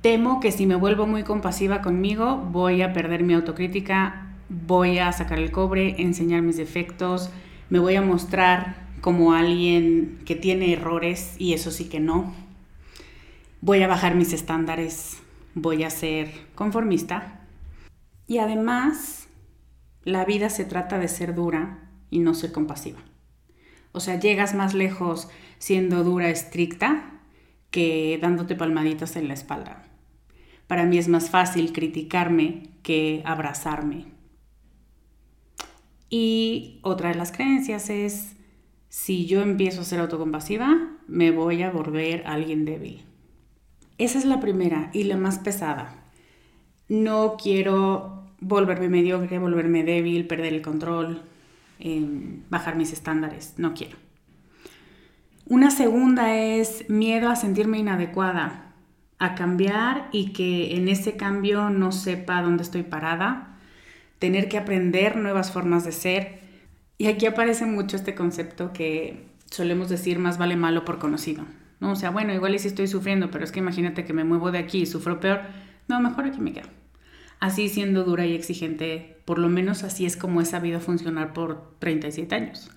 Temo 0.00 0.40
que 0.40 0.50
si 0.50 0.66
me 0.66 0.74
vuelvo 0.74 1.06
muy 1.06 1.22
compasiva 1.22 1.82
conmigo, 1.82 2.36
voy 2.36 2.82
a 2.82 2.92
perder 2.92 3.22
mi 3.22 3.34
autocrítica, 3.34 4.26
voy 4.48 4.98
a 4.98 5.12
sacar 5.12 5.38
el 5.38 5.52
cobre, 5.52 6.02
enseñar 6.02 6.42
mis 6.42 6.56
defectos, 6.56 7.30
me 7.70 7.78
voy 7.78 7.94
a 7.94 8.02
mostrar 8.02 8.74
como 9.02 9.34
alguien 9.34 10.20
que 10.24 10.36
tiene 10.36 10.72
errores 10.72 11.34
y 11.36 11.52
eso 11.52 11.70
sí 11.70 11.90
que 11.90 12.00
no. 12.00 12.32
Voy 13.60 13.82
a 13.82 13.88
bajar 13.88 14.14
mis 14.14 14.32
estándares, 14.32 15.18
voy 15.54 15.82
a 15.82 15.90
ser 15.90 16.30
conformista. 16.54 17.40
Y 18.28 18.38
además, 18.38 19.28
la 20.04 20.24
vida 20.24 20.48
se 20.50 20.64
trata 20.64 20.98
de 20.98 21.08
ser 21.08 21.34
dura 21.34 21.90
y 22.10 22.20
no 22.20 22.32
ser 22.32 22.52
compasiva. 22.52 23.00
O 23.90 23.98
sea, 23.98 24.20
llegas 24.20 24.54
más 24.54 24.72
lejos 24.72 25.28
siendo 25.58 26.04
dura, 26.04 26.30
estricta, 26.30 27.20
que 27.72 28.20
dándote 28.22 28.54
palmaditas 28.54 29.16
en 29.16 29.26
la 29.26 29.34
espalda. 29.34 29.82
Para 30.68 30.84
mí 30.84 30.96
es 30.96 31.08
más 31.08 31.28
fácil 31.28 31.72
criticarme 31.72 32.68
que 32.84 33.22
abrazarme. 33.24 34.06
Y 36.08 36.78
otra 36.82 37.08
de 37.08 37.16
las 37.16 37.32
creencias 37.32 37.90
es, 37.90 38.36
si 38.92 39.24
yo 39.24 39.40
empiezo 39.40 39.80
a 39.80 39.84
ser 39.84 40.00
autocompasiva, 40.00 40.90
me 41.08 41.30
voy 41.30 41.62
a 41.62 41.70
volver 41.70 42.24
alguien 42.26 42.66
débil. 42.66 43.06
Esa 43.96 44.18
es 44.18 44.26
la 44.26 44.38
primera 44.38 44.90
y 44.92 45.04
la 45.04 45.16
más 45.16 45.38
pesada. 45.38 45.94
No 46.90 47.38
quiero 47.42 48.26
volverme 48.38 48.90
mediocre, 48.90 49.38
volverme 49.38 49.82
débil, 49.82 50.26
perder 50.26 50.52
el 50.52 50.60
control, 50.60 51.22
em, 51.78 52.42
bajar 52.50 52.76
mis 52.76 52.92
estándares. 52.92 53.54
No 53.56 53.72
quiero. 53.72 53.96
Una 55.46 55.70
segunda 55.70 56.36
es 56.36 56.84
miedo 56.90 57.30
a 57.30 57.36
sentirme 57.36 57.78
inadecuada, 57.78 58.74
a 59.18 59.34
cambiar 59.34 60.10
y 60.12 60.34
que 60.34 60.76
en 60.76 60.90
ese 60.90 61.16
cambio 61.16 61.70
no 61.70 61.92
sepa 61.92 62.42
dónde 62.42 62.62
estoy 62.62 62.82
parada, 62.82 63.56
tener 64.18 64.50
que 64.50 64.58
aprender 64.58 65.16
nuevas 65.16 65.50
formas 65.50 65.82
de 65.86 65.92
ser 65.92 66.41
y 67.02 67.08
aquí 67.08 67.26
aparece 67.26 67.66
mucho 67.66 67.96
este 67.96 68.14
concepto 68.14 68.72
que 68.72 69.24
solemos 69.50 69.88
decir 69.88 70.20
más 70.20 70.38
vale 70.38 70.54
malo 70.54 70.84
por 70.84 71.00
conocido. 71.00 71.44
¿no? 71.80 71.90
O 71.90 71.96
sea, 71.96 72.10
bueno, 72.10 72.32
igual 72.32 72.54
y 72.54 72.60
si 72.60 72.68
estoy 72.68 72.86
sufriendo, 72.86 73.28
pero 73.32 73.42
es 73.42 73.50
que 73.50 73.58
imagínate 73.58 74.04
que 74.04 74.12
me 74.12 74.22
muevo 74.22 74.52
de 74.52 74.58
aquí 74.58 74.82
y 74.82 74.86
sufro 74.86 75.18
peor. 75.18 75.40
No, 75.88 76.00
mejor 76.00 76.26
aquí 76.26 76.40
me 76.40 76.52
quedo. 76.52 76.68
Así 77.40 77.68
siendo 77.68 78.04
dura 78.04 78.24
y 78.24 78.34
exigente, 78.34 79.16
por 79.24 79.40
lo 79.40 79.48
menos 79.48 79.82
así 79.82 80.06
es 80.06 80.16
como 80.16 80.40
he 80.40 80.44
sabido 80.44 80.78
funcionar 80.78 81.32
por 81.32 81.76
37 81.80 82.32
años. 82.36 82.70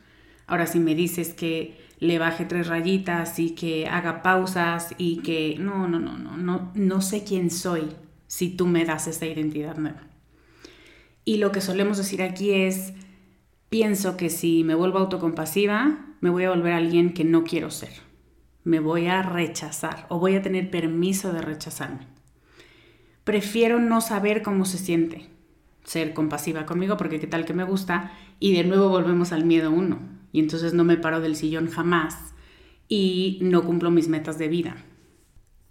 Ahora, 0.48 0.65
si 0.65 0.79
me 0.79 0.96
dices 0.96 1.36
que 1.36 1.77
le 2.00 2.17
baje 2.17 2.46
tres 2.46 2.65
rayitas 2.65 3.38
y 3.38 3.51
que 3.51 3.86
haga 3.86 4.24
pausas 4.24 4.96
y 4.98 5.17
que 5.17 5.58
no, 5.60 5.88
no, 5.88 6.00
no, 6.00 6.17
no, 6.17 6.36
no, 6.36 6.72
no 6.74 7.01
sé 7.01 7.24
quién 7.24 7.51
soy 7.51 7.89
si 8.25 8.50
tú 8.50 8.65
me 8.65 8.86
das 8.86 9.05
esa 9.05 9.27
identidad 9.27 9.77
nueva. 9.77 10.01
Y 11.25 11.38
lo 11.38 11.51
que 11.51 11.62
solemos 11.62 12.00
decir 12.00 12.24
aquí 12.24 12.50
es, 12.50 12.94
pienso 13.69 14.17
que 14.17 14.29
si 14.29 14.63
me 14.63 14.75
vuelvo 14.75 15.00
autocompasiva, 15.00 16.05
me 16.22 16.29
voy 16.29 16.43
a 16.43 16.50
volver 16.50 16.74
alguien 16.74 17.13
que 17.13 17.24
no 17.24 17.43
quiero 17.43 17.72
ser. 17.72 17.91
Me 18.63 18.79
voy 18.79 19.07
a 19.07 19.22
rechazar 19.22 20.05
o 20.10 20.19
voy 20.19 20.36
a 20.36 20.41
tener 20.41 20.72
permiso 20.72 21.34
de 21.34 21.41
rechazarme. 21.41 22.07
Prefiero 23.24 23.79
no 23.79 24.01
saber 24.01 24.41
cómo 24.41 24.65
se 24.65 24.77
siente 24.77 25.29
ser 25.84 26.13
compasiva 26.13 26.65
conmigo 26.65 26.98
porque 26.98 27.19
qué 27.19 27.27
tal 27.27 27.45
que 27.45 27.53
me 27.53 27.63
gusta 27.63 28.12
y 28.39 28.53
de 28.53 28.63
nuevo 28.63 28.89
volvemos 28.89 29.31
al 29.31 29.45
miedo 29.45 29.72
uno 29.72 30.00
y 30.31 30.39
entonces 30.39 30.74
no 30.74 30.84
me 30.84 30.98
paro 30.98 31.22
del 31.22 31.36
sillón 31.36 31.69
jamás 31.69 32.34
y 32.88 33.39
no 33.41 33.63
cumplo 33.63 33.91
mis 33.91 34.10
metas 34.10 34.38
de 34.38 34.48
vida. 34.48 34.75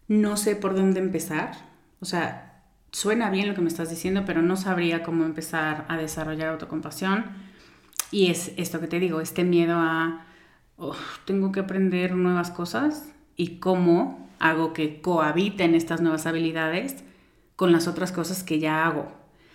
No 0.08 0.36
sé 0.36 0.56
por 0.56 0.74
dónde 0.74 1.00
empezar, 1.00 1.52
o 2.00 2.04
sea, 2.04 2.64
suena 2.92 3.30
bien 3.30 3.48
lo 3.48 3.54
que 3.54 3.60
me 3.60 3.68
estás 3.68 3.90
diciendo, 3.90 4.24
pero 4.24 4.40
no 4.40 4.56
sabría 4.56 5.02
cómo 5.02 5.24
empezar 5.24 5.84
a 5.88 5.96
desarrollar 5.96 6.48
autocompasión 6.48 7.43
y 8.14 8.30
es 8.30 8.52
esto 8.56 8.78
que 8.78 8.87
te 8.87 9.00
digo, 9.00 9.21
este 9.21 9.42
miedo 9.42 9.75
a, 9.76 10.25
tengo 11.25 11.50
que 11.50 11.59
aprender 11.59 12.14
nuevas 12.14 12.52
cosas 12.52 13.12
y 13.35 13.56
cómo 13.56 14.30
hago 14.38 14.73
que 14.73 15.00
cohabiten 15.00 15.75
estas 15.75 16.00
nuevas 16.00 16.25
habilidades 16.25 17.02
con 17.56 17.73
las 17.73 17.88
otras 17.88 18.12
cosas 18.12 18.44
que 18.44 18.61
ya 18.61 18.87
hago. 18.87 19.09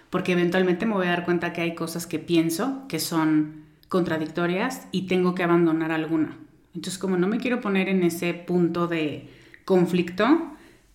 Porque 0.10 0.34
eventualmente 0.34 0.86
me 0.86 0.96
voy 0.96 1.08
a 1.08 1.12
dar 1.12 1.24
cuenta 1.24 1.54
que 1.54 1.62
hay 1.62 1.74
cosas 1.74 2.06
que 2.06 2.20
pienso 2.20 2.86
que 2.89 3.00
son 3.00 3.63
contradictorias 3.88 4.89
y 4.92 5.04
tengo 5.08 5.36
que 5.36 5.44
abandonar 5.44 5.94
alguna. 5.94 6.38
Entonces, 6.75 7.00
como 7.00 7.16
no 7.16 7.30
me 7.30 7.38
quiero 7.38 7.62
poner 7.62 7.88
en 7.88 8.04
ese 8.04 8.34
punto 8.34 8.88
de 8.88 9.30
conflicto, 9.63 10.25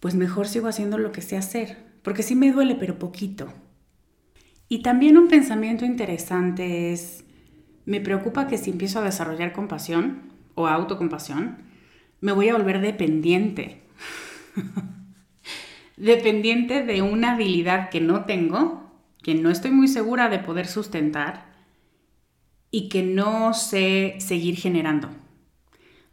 pues 0.00 0.14
mejor 0.14 0.48
sigo 0.48 0.68
haciendo 0.68 0.98
lo 0.98 1.12
que 1.12 1.22
sé 1.22 1.38
hacer. 1.38 1.78
Porque 2.02 2.22
sí 2.22 2.34
me 2.34 2.52
duele, 2.52 2.74
pero 2.74 2.98
poquito. 2.98 3.48
Y 4.68 4.82
también 4.82 5.16
un 5.16 5.28
pensamiento 5.28 5.86
interesante 5.86 6.92
es, 6.92 7.23
Me 7.86 8.00
preocupa 8.00 8.46
que 8.46 8.58
si 8.58 8.70
empiezo 8.70 8.98
a 8.98 9.04
desarrollar 9.04 9.52
compasión 9.52 10.32
o 10.54 10.66
autocompasión, 10.66 11.58
me 12.20 12.32
voy 12.32 12.48
a 12.48 12.54
volver 12.54 12.80
dependiente. 12.80 13.82
dependiente 15.96 16.82
de 16.84 17.02
una 17.02 17.34
habilidad 17.34 17.90
que 17.90 18.00
no 18.00 18.24
tengo, 18.24 18.90
que 19.22 19.34
no 19.34 19.50
estoy 19.50 19.70
muy 19.70 19.88
segura 19.88 20.28
de 20.28 20.38
poder 20.38 20.66
sustentar 20.66 21.52
y 22.70 22.88
que 22.88 23.02
no 23.02 23.54
sé 23.54 24.16
seguir 24.18 24.56
generando. 24.56 25.10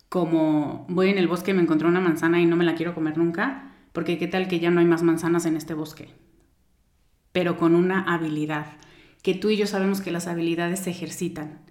Como 0.10 0.86
voy 0.90 1.10
en 1.10 1.18
el 1.18 1.28
bosque 1.28 1.52
y 1.52 1.54
me 1.54 1.62
encontré 1.62 1.88
una 1.88 2.02
manzana 2.02 2.42
y 2.42 2.46
no 2.46 2.58
me 2.58 2.66
la 2.66 2.76
quiero 2.76 2.94
comer 2.94 3.18
nunca, 3.18 3.72
porque 3.94 4.18
qué 4.18 4.28
tal 4.28 4.48
que 4.48 4.60
ya 4.60 4.70
no 4.70 4.80
hay 4.80 4.86
más 4.86 5.04
manzanas 5.04 5.46
en 5.46 5.56
este 5.56 5.74
bosque. 5.74 6.10
Pero 7.32 7.58
con 7.58 7.76
una 7.76 8.02
habilidad 8.14 8.66
que 9.22 9.36
tú 9.36 9.50
y 9.50 9.58
yo 9.58 9.68
sabemos 9.68 10.02
que 10.02 10.12
las 10.12 10.28
habilidades 10.28 10.80
se 10.80 10.90
ejercitan 10.90 11.62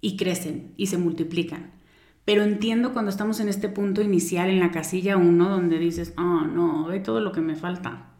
y 0.00 0.16
crecen 0.16 0.72
y 0.76 0.86
se 0.86 0.98
multiplican. 0.98 1.72
Pero 2.24 2.42
entiendo 2.42 2.92
cuando 2.92 3.10
estamos 3.10 3.40
en 3.40 3.48
este 3.48 3.68
punto 3.68 4.00
inicial, 4.00 4.48
en 4.48 4.60
la 4.60 4.70
casilla 4.70 5.16
1, 5.16 5.48
donde 5.48 5.78
dices, 5.78 6.14
oh 6.16 6.40
no, 6.42 6.86
ve 6.86 7.00
todo 7.00 7.20
lo 7.20 7.32
que 7.32 7.42
me 7.42 7.54
falta. 7.54 8.10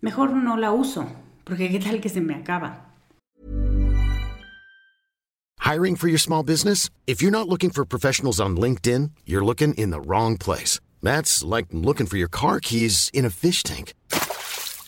Mejor 0.00 0.32
no 0.32 0.56
la 0.56 0.72
uso, 0.72 1.06
porque 1.44 1.70
qué 1.70 1.78
tal 1.78 2.00
que 2.00 2.08
se 2.08 2.20
me 2.20 2.34
acaba. 2.34 2.88
Hiring 5.60 5.96
for 5.96 6.08
your 6.08 6.18
small 6.18 6.42
business? 6.42 6.90
If 7.06 7.22
you're 7.22 7.30
not 7.30 7.48
looking 7.48 7.70
for 7.70 7.84
professionals 7.84 8.40
on 8.40 8.56
LinkedIn, 8.56 9.12
you're 9.26 9.44
looking 9.44 9.74
in 9.74 9.90
the 9.90 10.00
wrong 10.00 10.36
place. 10.36 10.80
That's 11.02 11.44
like 11.44 11.66
looking 11.72 12.06
for 12.06 12.16
your 12.16 12.28
car 12.28 12.58
keys 12.58 13.10
in 13.12 13.24
a 13.24 13.30
fish 13.30 13.62
tank. 13.62 13.92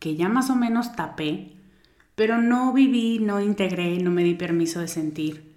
que 0.00 0.16
ya 0.16 0.28
más 0.28 0.50
o 0.50 0.56
menos 0.56 0.96
tapé, 0.96 1.52
pero 2.16 2.38
no 2.38 2.72
viví, 2.72 3.20
no 3.20 3.40
integré, 3.40 3.98
no 3.98 4.10
me 4.10 4.24
di 4.24 4.34
permiso 4.34 4.80
de 4.80 4.88
sentir. 4.88 5.54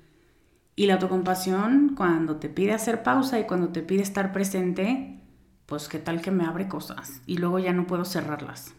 Y 0.75 0.85
la 0.85 0.95
autocompasión, 0.95 1.93
cuando 1.95 2.35
te 2.35 2.49
pide 2.49 2.73
hacer 2.73 3.03
pausa 3.03 3.39
y 3.39 3.45
cuando 3.45 3.69
te 3.69 3.81
pide 3.81 4.03
estar 4.03 4.31
presente, 4.31 5.19
pues 5.65 5.87
qué 5.87 5.97
tal 5.97 6.21
que 6.21 6.31
me 6.31 6.45
abre 6.45 6.67
cosas 6.67 7.21
y 7.25 7.37
luego 7.37 7.57
ya 7.59 7.73
no 7.73 7.87
puedo 7.87 8.05
cerrarlas. 8.05 8.73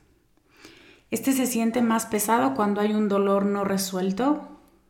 Este 1.11 1.33
se 1.33 1.47
siente 1.47 1.83
más 1.83 2.07
pesado 2.07 2.55
cuando 2.55 2.81
hay 2.81 2.93
un 2.93 3.09
dolor 3.09 3.47
no 3.47 3.65
resuelto 3.65 4.49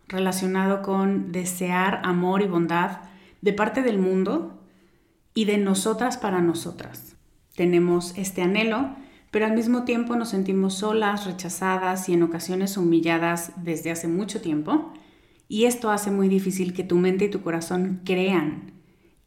relacionado 0.08 0.82
con 0.82 1.32
desear 1.32 2.00
amor 2.04 2.42
y 2.42 2.46
bondad 2.46 2.98
de 3.42 3.52
parte 3.52 3.82
del 3.82 3.98
mundo 3.98 4.58
y 5.34 5.44
de 5.44 5.58
nosotras 5.58 6.16
para 6.16 6.40
nosotras. 6.40 7.16
Tenemos 7.54 8.16
este 8.16 8.42
anhelo 8.42 8.96
pero 9.34 9.46
al 9.46 9.54
mismo 9.54 9.82
tiempo 9.82 10.14
nos 10.14 10.28
sentimos 10.28 10.74
solas, 10.74 11.26
rechazadas 11.26 12.08
y 12.08 12.12
en 12.12 12.22
ocasiones 12.22 12.76
humilladas 12.76 13.50
desde 13.56 13.90
hace 13.90 14.06
mucho 14.06 14.40
tiempo. 14.40 14.92
Y 15.48 15.64
esto 15.64 15.90
hace 15.90 16.12
muy 16.12 16.28
difícil 16.28 16.72
que 16.72 16.84
tu 16.84 16.98
mente 16.98 17.24
y 17.24 17.30
tu 17.30 17.42
corazón 17.42 18.02
crean 18.04 18.70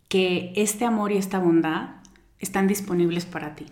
que 0.08 0.54
este 0.56 0.86
amor 0.86 1.12
y 1.12 1.18
esta 1.18 1.40
bondad 1.40 1.90
están 2.40 2.68
disponibles 2.68 3.26
para 3.26 3.54
ti, 3.56 3.66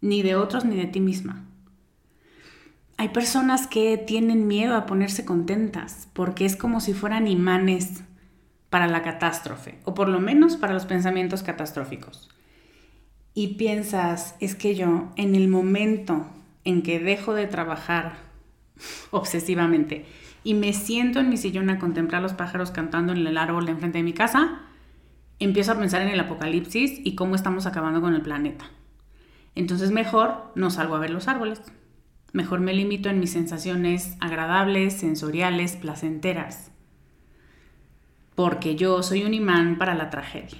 ni 0.00 0.22
de 0.22 0.36
otros 0.36 0.64
ni 0.64 0.74
de 0.74 0.86
ti 0.86 1.00
misma. 1.00 1.44
Hay 2.96 3.10
personas 3.10 3.66
que 3.66 3.98
tienen 3.98 4.46
miedo 4.46 4.74
a 4.74 4.86
ponerse 4.86 5.26
contentas 5.26 6.08
porque 6.14 6.46
es 6.46 6.56
como 6.56 6.80
si 6.80 6.94
fueran 6.94 7.28
imanes 7.28 8.04
para 8.70 8.86
la 8.86 9.02
catástrofe, 9.02 9.80
o 9.84 9.92
por 9.92 10.08
lo 10.08 10.18
menos 10.18 10.56
para 10.56 10.72
los 10.72 10.86
pensamientos 10.86 11.42
catastróficos 11.42 12.30
y 13.34 13.54
piensas, 13.54 14.36
es 14.40 14.54
que 14.54 14.74
yo 14.74 15.10
en 15.16 15.34
el 15.34 15.48
momento 15.48 16.26
en 16.64 16.82
que 16.82 17.00
dejo 17.00 17.34
de 17.34 17.46
trabajar 17.46 18.16
obsesivamente 19.10 20.06
y 20.44 20.54
me 20.54 20.72
siento 20.72 21.20
en 21.20 21.28
mi 21.28 21.36
sillón 21.36 21.70
a 21.70 21.78
contemplar 21.78 22.22
los 22.22 22.34
pájaros 22.34 22.70
cantando 22.70 23.12
en 23.12 23.26
el 23.26 23.38
árbol 23.38 23.66
de 23.66 23.72
enfrente 23.72 23.98
de 23.98 24.04
mi 24.04 24.12
casa, 24.12 24.60
empiezo 25.38 25.72
a 25.72 25.78
pensar 25.78 26.02
en 26.02 26.08
el 26.08 26.20
apocalipsis 26.20 27.00
y 27.04 27.14
cómo 27.14 27.34
estamos 27.34 27.66
acabando 27.66 28.00
con 28.00 28.14
el 28.14 28.22
planeta. 28.22 28.66
Entonces 29.54 29.90
mejor 29.90 30.52
no 30.54 30.70
salgo 30.70 30.96
a 30.96 30.98
ver 30.98 31.10
los 31.10 31.28
árboles. 31.28 31.60
Mejor 32.32 32.60
me 32.60 32.72
limito 32.72 33.10
en 33.10 33.20
mis 33.20 33.32
sensaciones 33.32 34.16
agradables, 34.20 34.94
sensoriales, 34.94 35.76
placenteras. 35.76 36.70
Porque 38.34 38.76
yo 38.76 39.02
soy 39.02 39.24
un 39.24 39.34
imán 39.34 39.76
para 39.76 39.94
la 39.94 40.08
tragedia. 40.08 40.58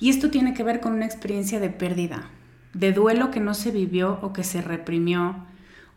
Y 0.00 0.08
esto 0.08 0.30
tiene 0.30 0.54
que 0.54 0.64
ver 0.64 0.80
con 0.80 0.94
una 0.94 1.04
experiencia 1.04 1.60
de 1.60 1.68
pérdida, 1.68 2.30
de 2.72 2.92
duelo 2.92 3.30
que 3.30 3.40
no 3.40 3.54
se 3.54 3.70
vivió 3.70 4.18
o 4.22 4.32
que 4.32 4.44
se 4.44 4.62
reprimió. 4.62 5.36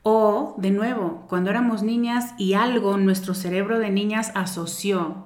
O, 0.04 0.56
de 0.58 0.72
nuevo, 0.72 1.26
cuando 1.30 1.50
éramos 1.50 1.82
niñas 1.82 2.34
y 2.38 2.54
algo 2.54 2.98
nuestro 2.98 3.34
cerebro 3.34 3.80
de 3.80 3.90
niñas 3.90 4.34
asoció, 4.36 5.26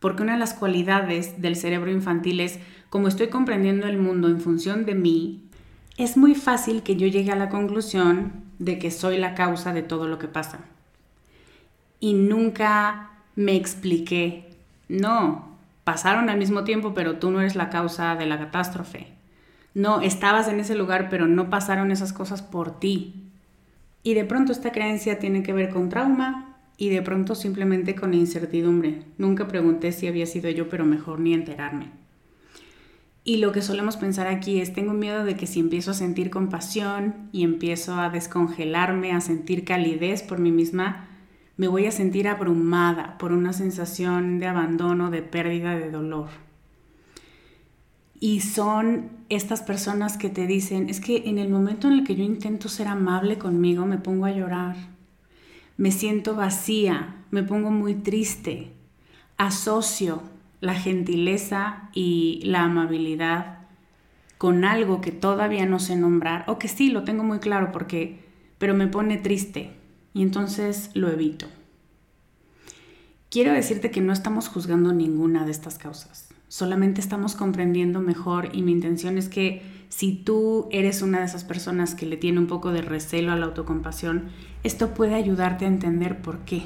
porque 0.00 0.24
una 0.24 0.32
de 0.32 0.40
las 0.40 0.54
cualidades 0.54 1.40
del 1.40 1.54
cerebro 1.54 1.90
infantil 1.92 2.40
es, 2.40 2.58
como 2.90 3.06
estoy 3.06 3.28
comprendiendo 3.28 3.86
el 3.86 3.98
mundo 3.98 4.28
en 4.28 4.40
función 4.40 4.84
de 4.84 4.96
mí, 4.96 5.44
es 5.96 6.16
muy 6.16 6.34
fácil 6.34 6.82
que 6.82 6.96
yo 6.96 7.06
llegue 7.06 7.30
a 7.30 7.36
la 7.36 7.48
conclusión 7.48 8.44
de 8.58 8.78
que 8.78 8.90
soy 8.90 9.18
la 9.18 9.34
causa 9.34 9.72
de 9.72 9.82
todo 9.82 10.08
lo 10.08 10.18
que 10.18 10.28
pasa. 10.28 10.58
Y 12.00 12.14
nunca 12.14 13.10
me 13.36 13.54
expliqué, 13.56 14.50
no, 14.88 15.55
pasaron 15.86 16.28
al 16.30 16.36
mismo 16.36 16.64
tiempo, 16.64 16.94
pero 16.94 17.18
tú 17.18 17.30
no 17.30 17.40
eres 17.40 17.54
la 17.54 17.70
causa 17.70 18.16
de 18.16 18.26
la 18.26 18.40
catástrofe. 18.40 19.06
No, 19.72 20.00
estabas 20.00 20.48
en 20.48 20.58
ese 20.58 20.74
lugar, 20.74 21.06
pero 21.08 21.28
no 21.28 21.48
pasaron 21.48 21.92
esas 21.92 22.12
cosas 22.12 22.42
por 22.42 22.80
ti. 22.80 23.30
Y 24.02 24.14
de 24.14 24.24
pronto 24.24 24.50
esta 24.50 24.72
creencia 24.72 25.20
tiene 25.20 25.44
que 25.44 25.52
ver 25.52 25.70
con 25.70 25.88
trauma 25.88 26.56
y 26.76 26.88
de 26.88 27.02
pronto 27.02 27.36
simplemente 27.36 27.94
con 27.94 28.14
incertidumbre. 28.14 29.02
Nunca 29.16 29.46
pregunté 29.46 29.92
si 29.92 30.08
había 30.08 30.26
sido 30.26 30.50
yo, 30.50 30.68
pero 30.68 30.84
mejor 30.84 31.20
ni 31.20 31.34
enterarme. 31.34 31.92
Y 33.22 33.36
lo 33.36 33.52
que 33.52 33.62
solemos 33.62 33.96
pensar 33.96 34.26
aquí 34.26 34.60
es, 34.60 34.72
tengo 34.72 34.92
miedo 34.92 35.24
de 35.24 35.36
que 35.36 35.46
si 35.46 35.60
empiezo 35.60 35.92
a 35.92 35.94
sentir 35.94 36.30
compasión 36.30 37.28
y 37.30 37.44
empiezo 37.44 37.94
a 37.94 38.10
descongelarme, 38.10 39.12
a 39.12 39.20
sentir 39.20 39.64
calidez 39.64 40.24
por 40.24 40.40
mí 40.40 40.50
misma, 40.50 41.06
me 41.56 41.68
voy 41.68 41.86
a 41.86 41.92
sentir 41.92 42.28
abrumada 42.28 43.16
por 43.18 43.32
una 43.32 43.52
sensación 43.52 44.38
de 44.38 44.46
abandono, 44.46 45.10
de 45.10 45.22
pérdida, 45.22 45.76
de 45.76 45.90
dolor. 45.90 46.28
Y 48.20 48.40
son 48.40 49.10
estas 49.28 49.62
personas 49.62 50.16
que 50.16 50.30
te 50.30 50.46
dicen, 50.46 50.88
es 50.88 51.00
que 51.00 51.24
en 51.26 51.38
el 51.38 51.48
momento 51.48 51.88
en 51.88 51.94
el 51.94 52.04
que 52.04 52.16
yo 52.16 52.24
intento 52.24 52.68
ser 52.68 52.88
amable 52.88 53.38
conmigo, 53.38 53.86
me 53.86 53.98
pongo 53.98 54.26
a 54.26 54.32
llorar, 54.32 54.76
me 55.76 55.90
siento 55.90 56.34
vacía, 56.34 57.16
me 57.30 57.42
pongo 57.42 57.70
muy 57.70 57.94
triste, 57.94 58.72
asocio 59.36 60.22
la 60.60 60.74
gentileza 60.74 61.90
y 61.92 62.40
la 62.44 62.62
amabilidad 62.62 63.58
con 64.38 64.64
algo 64.64 65.00
que 65.00 65.12
todavía 65.12 65.66
no 65.66 65.78
sé 65.78 65.96
nombrar, 65.96 66.44
o 66.46 66.58
que 66.58 66.68
sí, 66.68 66.90
lo 66.90 67.04
tengo 67.04 67.22
muy 67.24 67.38
claro 67.38 67.72
porque, 67.72 68.24
pero 68.58 68.74
me 68.74 68.86
pone 68.86 69.16
triste, 69.16 69.72
y 70.16 70.22
entonces 70.22 70.90
lo 70.94 71.10
evito. 71.10 71.46
Quiero 73.28 73.52
decirte 73.52 73.90
que 73.90 74.00
no 74.00 74.14
estamos 74.14 74.48
juzgando 74.48 74.94
ninguna 74.94 75.44
de 75.44 75.50
estas 75.50 75.76
causas, 75.76 76.28
solamente 76.48 77.02
estamos 77.02 77.34
comprendiendo 77.34 78.00
mejor 78.00 78.48
y 78.54 78.62
mi 78.62 78.72
intención 78.72 79.18
es 79.18 79.28
que 79.28 79.60
si 79.90 80.14
tú 80.14 80.68
eres 80.70 81.02
una 81.02 81.18
de 81.18 81.26
esas 81.26 81.44
personas 81.44 81.94
que 81.94 82.06
le 82.06 82.16
tiene 82.16 82.38
un 82.38 82.46
poco 82.46 82.72
de 82.72 82.80
recelo 82.80 83.30
a 83.30 83.36
la 83.36 83.44
autocompasión, 83.44 84.30
esto 84.62 84.94
puede 84.94 85.14
ayudarte 85.14 85.66
a 85.66 85.68
entender 85.68 86.22
por 86.22 86.38
qué. 86.46 86.62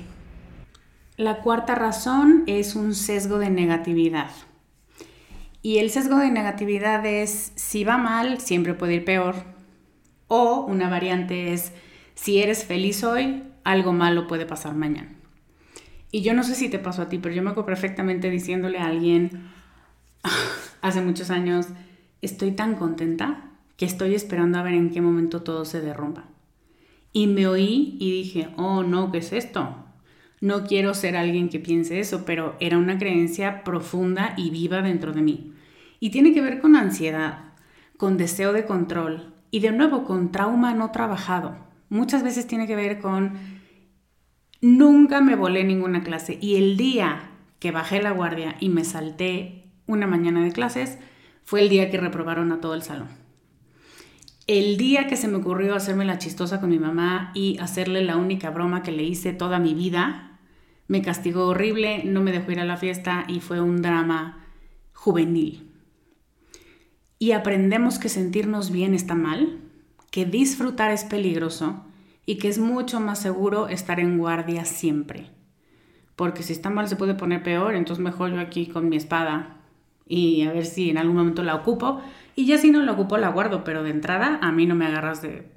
La 1.16 1.40
cuarta 1.40 1.74
razón 1.74 2.44
es 2.46 2.76
un 2.76 2.94
sesgo 2.94 3.40
de 3.40 3.50
negatividad. 3.50 4.30
Y 5.60 5.78
el 5.78 5.90
sesgo 5.90 6.18
de 6.18 6.30
negatividad 6.30 7.04
es 7.04 7.50
si 7.56 7.82
va 7.82 7.98
mal, 7.98 8.40
siempre 8.40 8.74
puede 8.74 8.94
ir 8.94 9.04
peor. 9.04 9.34
O 10.28 10.64
una 10.66 10.88
variante 10.88 11.52
es 11.52 11.72
si 12.20 12.42
eres 12.42 12.66
feliz 12.66 13.02
hoy, 13.02 13.44
algo 13.64 13.94
malo 13.94 14.26
puede 14.26 14.44
pasar 14.44 14.74
mañana. 14.74 15.08
Y 16.12 16.20
yo 16.20 16.34
no 16.34 16.42
sé 16.42 16.54
si 16.54 16.68
te 16.68 16.78
pasó 16.78 17.00
a 17.00 17.08
ti, 17.08 17.16
pero 17.16 17.34
yo 17.34 17.42
me 17.42 17.48
acuerdo 17.48 17.68
perfectamente 17.68 18.28
diciéndole 18.28 18.76
a 18.76 18.88
alguien 18.88 19.48
hace 20.82 21.00
muchos 21.00 21.30
años, 21.30 21.68
estoy 22.20 22.52
tan 22.52 22.74
contenta 22.74 23.52
que 23.78 23.86
estoy 23.86 24.14
esperando 24.14 24.58
a 24.58 24.62
ver 24.62 24.74
en 24.74 24.90
qué 24.90 25.00
momento 25.00 25.40
todo 25.40 25.64
se 25.64 25.80
derrumba. 25.80 26.24
Y 27.14 27.26
me 27.26 27.46
oí 27.46 27.96
y 27.98 28.12
dije, 28.12 28.50
oh 28.58 28.82
no, 28.82 29.10
¿qué 29.10 29.16
es 29.16 29.32
esto? 29.32 29.76
No 30.42 30.66
quiero 30.66 30.92
ser 30.92 31.16
alguien 31.16 31.48
que 31.48 31.58
piense 31.58 32.00
eso, 32.00 32.26
pero 32.26 32.54
era 32.60 32.76
una 32.76 32.98
creencia 32.98 33.64
profunda 33.64 34.34
y 34.36 34.50
viva 34.50 34.82
dentro 34.82 35.14
de 35.14 35.22
mí. 35.22 35.54
Y 36.00 36.10
tiene 36.10 36.34
que 36.34 36.42
ver 36.42 36.60
con 36.60 36.76
ansiedad, 36.76 37.54
con 37.96 38.18
deseo 38.18 38.52
de 38.52 38.66
control 38.66 39.32
y 39.50 39.60
de 39.60 39.72
nuevo 39.72 40.04
con 40.04 40.32
trauma 40.32 40.74
no 40.74 40.90
trabajado. 40.90 41.69
Muchas 41.90 42.22
veces 42.22 42.46
tiene 42.46 42.66
que 42.66 42.76
ver 42.76 43.00
con 43.00 43.34
nunca 44.62 45.20
me 45.20 45.36
volé 45.36 45.64
ninguna 45.64 46.02
clase 46.02 46.38
y 46.40 46.56
el 46.56 46.78
día 46.78 47.30
que 47.58 47.70
bajé 47.70 48.02
la 48.02 48.12
guardia 48.12 48.56
y 48.60 48.70
me 48.70 48.84
salté 48.84 49.66
una 49.86 50.06
mañana 50.06 50.42
de 50.42 50.52
clases 50.52 50.96
fue 51.44 51.60
el 51.60 51.68
día 51.68 51.90
que 51.90 51.98
reprobaron 51.98 52.50
a 52.52 52.60
todo 52.62 52.72
el 52.72 52.82
salón. 52.82 53.08
El 54.46 54.78
día 54.78 55.06
que 55.06 55.16
se 55.16 55.28
me 55.28 55.36
ocurrió 55.36 55.74
hacerme 55.74 56.06
la 56.06 56.16
chistosa 56.16 56.60
con 56.60 56.70
mi 56.70 56.78
mamá 56.78 57.30
y 57.34 57.58
hacerle 57.58 58.02
la 58.02 58.16
única 58.16 58.48
broma 58.48 58.82
que 58.82 58.92
le 58.92 59.02
hice 59.02 59.34
toda 59.34 59.58
mi 59.58 59.74
vida, 59.74 60.38
me 60.88 61.02
castigó 61.02 61.46
horrible, 61.46 62.04
no 62.04 62.22
me 62.22 62.32
dejó 62.32 62.50
ir 62.52 62.60
a 62.60 62.64
la 62.64 62.78
fiesta 62.78 63.24
y 63.28 63.40
fue 63.40 63.60
un 63.60 63.82
drama 63.82 64.44
juvenil 64.92 65.70
y 67.22 67.32
aprendemos 67.32 67.98
que 67.98 68.08
sentirnos 68.08 68.72
bien 68.72 68.94
está 68.94 69.14
mal, 69.14 69.58
que 70.10 70.24
disfrutar 70.24 70.90
es 70.90 71.04
peligroso 71.04 71.84
y 72.26 72.36
que 72.36 72.48
es 72.48 72.58
mucho 72.58 73.00
más 73.00 73.20
seguro 73.20 73.68
estar 73.68 74.00
en 74.00 74.18
guardia 74.18 74.64
siempre. 74.64 75.30
Porque 76.16 76.42
si 76.42 76.52
está 76.52 76.70
mal 76.70 76.88
se 76.88 76.96
puede 76.96 77.14
poner 77.14 77.42
peor, 77.42 77.74
entonces 77.74 78.02
mejor 78.02 78.32
yo 78.32 78.40
aquí 78.40 78.66
con 78.66 78.88
mi 78.88 78.96
espada 78.96 79.56
y 80.06 80.42
a 80.42 80.52
ver 80.52 80.66
si 80.66 80.90
en 80.90 80.98
algún 80.98 81.16
momento 81.16 81.42
la 81.42 81.54
ocupo. 81.54 82.02
Y 82.36 82.46
ya 82.46 82.58
si 82.58 82.70
no 82.70 82.82
la 82.82 82.92
ocupo 82.92 83.16
la 83.16 83.30
guardo, 83.30 83.64
pero 83.64 83.82
de 83.82 83.90
entrada 83.90 84.38
a 84.42 84.52
mí 84.52 84.66
no 84.66 84.74
me 84.74 84.86
agarras 84.86 85.22
de, 85.22 85.50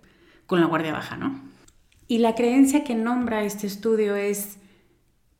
con 0.46 0.62
la 0.62 0.68
guardia 0.68 0.94
baja, 0.94 1.18
¿no? 1.18 1.42
Y 2.08 2.20
la 2.20 2.36
creencia 2.36 2.84
que 2.84 2.96
nombra 2.96 3.44
este 3.44 3.68
estudio 3.68 4.16
es, 4.16 4.58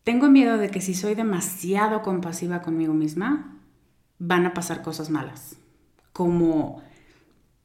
tengo 0.02 0.28
miedo 0.28 0.58
de 0.58 0.70
que 0.70 0.80
si 0.80 0.94
soy 0.94 1.14
demasiado 1.14 2.02
compasiva 2.02 2.62
conmigo 2.62 2.94
misma, 2.94 3.60
van 4.18 4.46
a 4.46 4.54
pasar 4.54 4.82
cosas 4.82 5.10
malas 5.10 5.58
como 6.14 6.80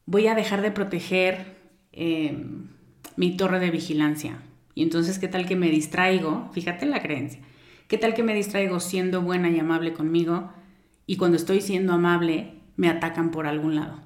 voy 0.09 0.25
a 0.25 0.33
dejar 0.33 0.63
de 0.63 0.71
proteger 0.71 1.55
em, 1.91 2.69
mi 3.15 3.37
torre 3.37 3.59
de 3.59 3.69
vigilancia. 3.69 4.39
Y 4.73 4.81
entonces, 4.81 5.19
¿qué 5.19 5.27
tal 5.27 5.45
que 5.45 5.55
me 5.55 5.69
distraigo? 5.69 6.49
Fíjate 6.51 6.87
la 6.87 6.99
creencia. 6.99 7.39
¿Qué 7.87 7.99
tal 7.99 8.15
que 8.15 8.23
me 8.23 8.33
distraigo 8.33 8.79
siendo 8.79 9.21
buena 9.21 9.49
y 9.51 9.59
amable 9.59 9.93
conmigo? 9.93 10.51
Y 11.05 11.17
cuando 11.17 11.37
estoy 11.37 11.61
siendo 11.61 11.93
amable, 11.93 12.55
me 12.75 12.89
atacan 12.89 13.29
por 13.29 13.45
algún 13.45 13.75
lado. 13.75 13.99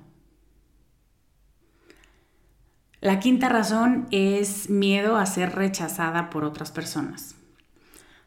La 2.99 3.21
quinta 3.21 3.47
razón 3.47 4.07
es 4.11 4.69
miedo 4.69 5.15
a 5.15 5.25
ser 5.25 5.55
rechazada 5.55 6.29
por 6.29 6.43
otras 6.43 6.71
personas. 6.71 7.35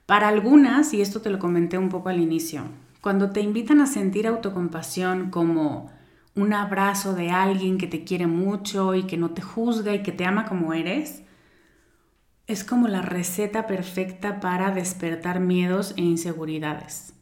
Para 0.06 0.28
algunas, 0.28 0.94
y 0.94 1.02
esto 1.02 1.20
te 1.20 1.28
lo 1.28 1.38
comenté 1.38 1.76
un 1.76 1.90
poco 1.90 2.08
al 2.08 2.20
inicio, 2.20 2.64
cuando 3.02 3.32
te 3.32 3.40
invitan 3.42 3.82
a 3.82 3.86
sentir 3.86 4.26
autocompasión 4.26 5.30
como 5.30 5.90
un 6.36 6.52
abrazo 6.52 7.14
de 7.14 7.30
alguien 7.30 7.78
que 7.78 7.86
te 7.86 8.04
quiere 8.04 8.26
mucho 8.26 8.94
y 8.94 9.04
que 9.04 9.16
no 9.16 9.30
te 9.30 9.40
juzga 9.40 9.94
y 9.94 10.02
que 10.02 10.12
te 10.12 10.26
ama 10.26 10.44
como 10.44 10.74
eres, 10.74 11.22
es 12.46 12.62
como 12.62 12.88
la 12.88 13.00
receta 13.00 13.66
perfecta 13.66 14.38
para 14.38 14.70
despertar 14.70 15.40
miedos 15.40 15.94
e 15.96 16.02
inseguridades. 16.02 17.14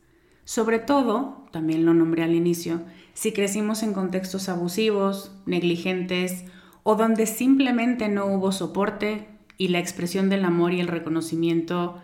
Sobre 0.44 0.80
todo, 0.80 1.46
también 1.52 1.86
lo 1.86 1.94
nombré 1.94 2.24
al 2.24 2.34
inicio, 2.34 2.82
si 3.14 3.32
crecimos 3.32 3.84
en 3.84 3.94
contextos 3.94 4.48
abusivos, 4.48 5.32
negligentes 5.46 6.44
o 6.82 6.96
donde 6.96 7.26
simplemente 7.26 8.08
no 8.08 8.26
hubo 8.26 8.50
soporte 8.50 9.28
y 9.56 9.68
la 9.68 9.78
expresión 9.78 10.28
del 10.28 10.44
amor 10.44 10.72
y 10.72 10.80
el 10.80 10.88
reconocimiento 10.88 12.02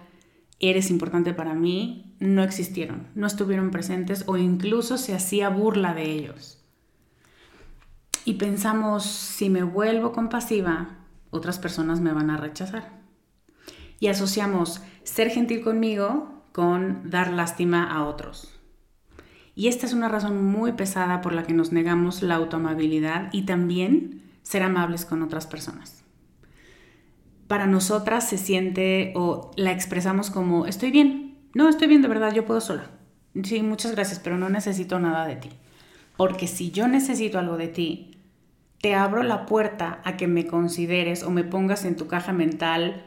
eres 0.60 0.90
importante 0.90 1.34
para 1.34 1.54
mí 1.54 2.14
no 2.20 2.44
existieron, 2.44 3.08
no 3.16 3.26
estuvieron 3.26 3.72
presentes 3.72 4.22
o 4.26 4.36
incluso 4.36 4.96
se 4.96 5.14
hacía 5.14 5.48
burla 5.48 5.92
de 5.92 6.04
ellos 6.04 6.59
y 8.24 8.35
pensamos, 8.35 9.04
si 9.04 9.50
me 9.50 9.62
vuelvo 9.62 10.12
compasiva, 10.12 10.98
otras 11.30 11.59
personas 11.59 12.00
me 12.00 12.12
van 12.12 12.30
a 12.30 12.37
rechazar. 12.37 13.00
Y 13.98 14.09
asociamos 14.09 14.83
ser 15.02 15.30
gentil 15.30 15.62
conmigo 15.62 16.42
con 16.52 17.11
dar 17.11 17.33
lástima 17.33 17.90
a 17.90 18.04
otros. 18.04 18.56
Y 19.54 19.68
esta 19.68 19.87
es 19.87 19.92
una 19.92 20.09
razón 20.09 20.44
muy 20.44 20.72
pesada 20.72 21.20
por 21.20 21.33
la 21.33 21.42
que 21.42 21.52
nos 21.52 21.72
negamos 21.72 22.22
la 22.22 22.37
autoamabilidad 22.37 23.28
y 23.33 23.42
también 23.42 24.22
ser 24.42 24.62
amables 24.62 25.04
con 25.04 25.22
otras 25.22 25.46
personas. 25.46 26.04
Para 27.46 27.66
nosotras 27.66 28.28
se 28.28 28.38
siente 28.38 29.12
o 29.16 29.50
la 29.56 29.72
expresamos 29.72 30.30
como 30.30 30.66
estoy 30.66 30.90
bien. 30.90 31.38
No, 31.54 31.68
estoy 31.68 31.88
bien 31.88 32.00
de 32.00 32.09
verdad, 32.09 32.33
yo 32.33 32.46
puedo 32.46 32.61
sola. 32.61 32.90
Sí, 33.42 33.62
muchas 33.62 33.92
gracias, 33.92 34.18
pero 34.20 34.38
no 34.38 34.48
necesito 34.48 34.98
nada 34.98 35.26
de 35.26 35.37
ti. 35.37 35.50
Porque 36.20 36.46
si 36.48 36.70
yo 36.70 36.87
necesito 36.87 37.38
algo 37.38 37.56
de 37.56 37.68
ti, 37.68 38.18
te 38.83 38.94
abro 38.94 39.22
la 39.22 39.46
puerta 39.46 40.02
a 40.04 40.18
que 40.18 40.26
me 40.26 40.46
consideres 40.46 41.22
o 41.22 41.30
me 41.30 41.44
pongas 41.44 41.87
en 41.87 41.96
tu 41.96 42.09
caja 42.09 42.35
mental 42.35 43.02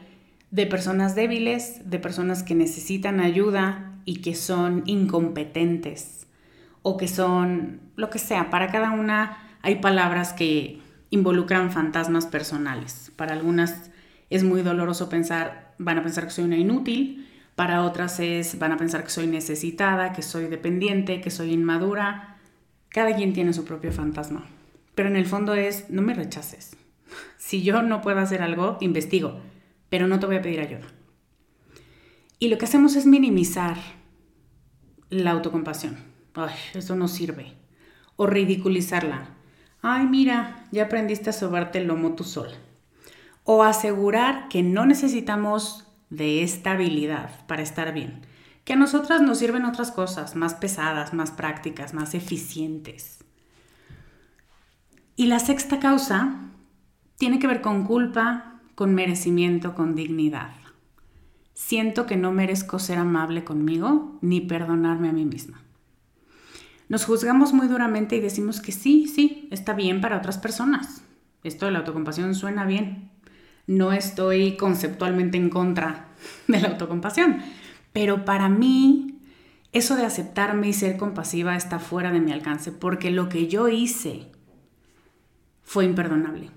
de 0.50 0.66
personas 0.66 1.14
débiles, 1.14 1.88
de 1.88 2.00
personas 2.00 2.42
que 2.42 2.56
necesitan 2.56 3.20
ayuda 3.20 3.92
y 4.04 4.16
que 4.16 4.34
son 4.34 4.82
incompetentes 4.86 6.26
o 6.82 6.96
que 6.96 7.06
son 7.06 7.82
lo 7.94 8.10
que 8.10 8.18
sea. 8.18 8.50
Para 8.50 8.72
cada 8.72 8.90
una 8.90 9.38
hay 9.62 9.76
palabras 9.76 10.32
que 10.32 10.80
involucran 11.10 11.70
fantasmas 11.70 12.26
personales. 12.26 13.12
Para 13.14 13.34
algunas 13.34 13.92
es 14.28 14.42
muy 14.42 14.62
doloroso 14.62 15.08
pensar, 15.08 15.76
van 15.78 15.98
a 15.98 16.02
pensar 16.02 16.24
que 16.24 16.32
soy 16.32 16.46
una 16.46 16.56
inútil, 16.56 17.28
para 17.54 17.84
otras 17.84 18.18
es, 18.18 18.58
van 18.58 18.72
a 18.72 18.76
pensar 18.76 19.04
que 19.04 19.10
soy 19.10 19.28
necesitada, 19.28 20.12
que 20.12 20.22
soy 20.22 20.48
dependiente, 20.48 21.20
que 21.20 21.30
soy 21.30 21.52
inmadura. 21.52 22.33
Cada 22.94 23.16
quien 23.16 23.32
tiene 23.32 23.52
su 23.52 23.64
propio 23.64 23.90
fantasma. 23.90 24.46
Pero 24.94 25.08
en 25.08 25.16
el 25.16 25.26
fondo 25.26 25.54
es, 25.54 25.90
no 25.90 26.00
me 26.00 26.14
rechaces. 26.14 26.76
Si 27.38 27.64
yo 27.64 27.82
no 27.82 28.00
puedo 28.00 28.20
hacer 28.20 28.40
algo, 28.40 28.78
investigo, 28.80 29.40
pero 29.88 30.06
no 30.06 30.20
te 30.20 30.26
voy 30.26 30.36
a 30.36 30.42
pedir 30.42 30.60
ayuda. 30.60 30.86
Y 32.38 32.46
lo 32.46 32.56
que 32.56 32.66
hacemos 32.66 32.94
es 32.94 33.04
minimizar 33.04 33.78
la 35.10 35.32
autocompasión. 35.32 35.96
Ay, 36.34 36.54
eso 36.74 36.94
no 36.94 37.08
sirve. 37.08 37.54
O 38.14 38.28
ridiculizarla. 38.28 39.30
Ay, 39.82 40.06
mira, 40.06 40.64
ya 40.70 40.84
aprendiste 40.84 41.30
a 41.30 41.32
sobarte 41.32 41.80
el 41.80 41.88
lomo 41.88 42.14
tú 42.14 42.22
sola. 42.22 42.54
O 43.42 43.64
asegurar 43.64 44.46
que 44.46 44.62
no 44.62 44.86
necesitamos 44.86 45.88
de 46.10 46.44
esta 46.44 46.72
habilidad 46.72 47.44
para 47.48 47.62
estar 47.62 47.92
bien. 47.92 48.24
Que 48.64 48.72
a 48.72 48.76
nosotras 48.76 49.20
nos 49.20 49.38
sirven 49.38 49.64
otras 49.64 49.90
cosas 49.90 50.36
más 50.36 50.54
pesadas, 50.54 51.12
más 51.12 51.30
prácticas, 51.30 51.94
más 51.94 52.14
eficientes. 52.14 53.24
Y 55.16 55.26
la 55.26 55.38
sexta 55.38 55.78
causa 55.78 56.34
tiene 57.18 57.38
que 57.38 57.46
ver 57.46 57.60
con 57.60 57.84
culpa, 57.84 58.60
con 58.74 58.94
merecimiento, 58.94 59.74
con 59.74 59.94
dignidad. 59.94 60.52
Siento 61.52 62.06
que 62.06 62.16
no 62.16 62.32
merezco 62.32 62.78
ser 62.78 62.98
amable 62.98 63.44
conmigo 63.44 64.18
ni 64.20 64.40
perdonarme 64.40 65.08
a 65.08 65.12
mí 65.12 65.24
misma. 65.24 65.62
Nos 66.88 67.04
juzgamos 67.04 67.52
muy 67.52 67.68
duramente 67.68 68.16
y 68.16 68.20
decimos 68.20 68.60
que 68.60 68.72
sí, 68.72 69.06
sí, 69.06 69.48
está 69.50 69.72
bien 69.72 70.00
para 70.00 70.18
otras 70.18 70.36
personas. 70.38 71.02
Esto 71.42 71.66
de 71.66 71.72
la 71.72 71.78
autocompasión 71.78 72.34
suena 72.34 72.66
bien. 72.66 73.10
No 73.66 73.92
estoy 73.92 74.56
conceptualmente 74.56 75.38
en 75.38 75.48
contra 75.48 76.08
de 76.48 76.60
la 76.60 76.68
autocompasión, 76.68 77.38
pero 77.94 78.24
para 78.24 78.48
mí 78.48 79.20
eso 79.72 79.94
de 79.94 80.04
aceptarme 80.04 80.68
y 80.68 80.72
ser 80.72 80.96
compasiva 80.96 81.56
está 81.56 81.78
fuera 81.78 82.10
de 82.10 82.20
mi 82.20 82.32
alcance, 82.32 82.72
porque 82.72 83.12
lo 83.12 83.28
que 83.28 83.46
yo 83.46 83.68
hice 83.68 84.26
fue 85.62 85.84
imperdonable. 85.84 86.50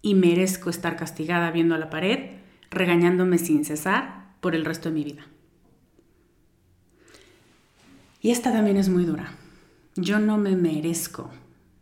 Y 0.00 0.14
merezco 0.14 0.70
estar 0.70 0.96
castigada 0.96 1.50
viendo 1.50 1.74
a 1.74 1.78
la 1.78 1.90
pared, 1.90 2.36
regañándome 2.70 3.38
sin 3.38 3.64
cesar 3.64 4.32
por 4.40 4.54
el 4.54 4.64
resto 4.64 4.88
de 4.88 4.94
mi 4.94 5.04
vida. 5.04 5.26
Y 8.22 8.30
esta 8.30 8.52
también 8.52 8.76
es 8.76 8.88
muy 8.88 9.04
dura. 9.04 9.32
Yo 9.96 10.20
no 10.20 10.38
me 10.38 10.54
merezco 10.54 11.30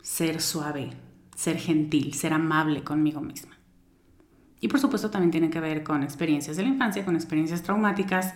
ser 0.01 0.41
suave, 0.41 0.91
ser 1.35 1.59
gentil, 1.59 2.15
ser 2.15 2.33
amable 2.33 2.83
conmigo 2.83 3.21
misma. 3.21 3.56
Y 4.59 4.67
por 4.67 4.79
supuesto 4.79 5.09
también 5.09 5.31
tiene 5.31 5.49
que 5.49 5.59
ver 5.59 5.83
con 5.83 6.03
experiencias 6.03 6.57
de 6.57 6.63
la 6.63 6.69
infancia, 6.69 7.05
con 7.05 7.15
experiencias 7.15 7.63
traumáticas, 7.63 8.33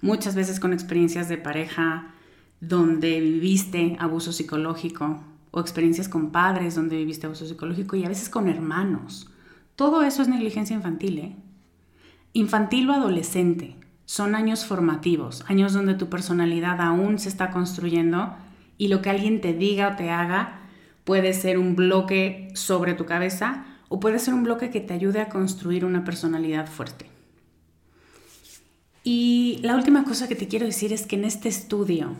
muchas 0.00 0.34
veces 0.34 0.60
con 0.60 0.72
experiencias 0.72 1.28
de 1.28 1.38
pareja 1.38 2.14
donde 2.60 3.20
viviste 3.20 3.96
abuso 3.98 4.32
psicológico, 4.32 5.20
o 5.50 5.60
experiencias 5.60 6.08
con 6.08 6.30
padres 6.30 6.74
donde 6.74 6.96
viviste 6.96 7.26
abuso 7.26 7.46
psicológico 7.46 7.96
y 7.96 8.04
a 8.04 8.08
veces 8.08 8.28
con 8.28 8.48
hermanos. 8.48 9.30
Todo 9.74 10.02
eso 10.02 10.22
es 10.22 10.28
negligencia 10.28 10.76
infantil, 10.76 11.18
¿eh? 11.18 11.36
Infantil 12.32 12.90
o 12.90 12.92
adolescente. 12.92 13.76
Son 14.04 14.34
años 14.34 14.66
formativos, 14.66 15.44
años 15.48 15.72
donde 15.72 15.94
tu 15.94 16.08
personalidad 16.08 16.80
aún 16.80 17.18
se 17.18 17.28
está 17.28 17.50
construyendo 17.50 18.36
y 18.78 18.88
lo 18.88 19.00
que 19.00 19.10
alguien 19.10 19.40
te 19.40 19.54
diga 19.54 19.88
o 19.88 19.96
te 19.96 20.10
haga 20.10 20.60
puede 21.04 21.32
ser 21.32 21.58
un 21.58 21.74
bloque 21.74 22.48
sobre 22.54 22.94
tu 22.94 23.06
cabeza 23.06 23.64
o 23.88 24.00
puede 24.00 24.18
ser 24.18 24.34
un 24.34 24.44
bloque 24.44 24.70
que 24.70 24.80
te 24.80 24.94
ayude 24.94 25.20
a 25.20 25.28
construir 25.28 25.84
una 25.84 26.04
personalidad 26.04 26.66
fuerte. 26.66 27.06
Y 29.04 29.60
la 29.62 29.76
última 29.76 30.04
cosa 30.04 30.26
que 30.26 30.34
te 30.34 30.48
quiero 30.48 30.66
decir 30.66 30.92
es 30.92 31.06
que 31.06 31.16
en 31.16 31.24
este 31.24 31.48
estudio 31.48 32.16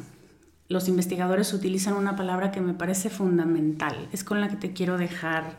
los 0.68 0.88
investigadores 0.88 1.52
utilizan 1.52 1.94
una 1.94 2.16
palabra 2.16 2.52
que 2.52 2.60
me 2.60 2.74
parece 2.74 3.10
fundamental, 3.10 4.08
es 4.12 4.24
con 4.24 4.40
la 4.40 4.48
que 4.48 4.56
te 4.56 4.72
quiero 4.72 4.96
dejar 4.96 5.58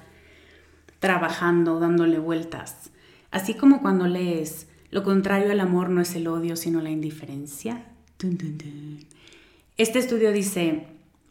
trabajando, 0.99 1.79
dándole 1.79 2.19
vueltas. 2.19 2.91
Así 3.31 3.53
como 3.53 3.81
cuando 3.81 4.07
lees, 4.07 4.67
lo 4.89 5.03
contrario 5.03 5.51
al 5.51 5.59
amor 5.59 5.89
no 5.89 6.01
es 6.01 6.15
el 6.15 6.27
odio, 6.27 6.55
sino 6.55 6.81
la 6.81 6.89
indiferencia. 6.89 7.83
Este 9.77 9.99
estudio 9.99 10.31
dice, 10.31 10.87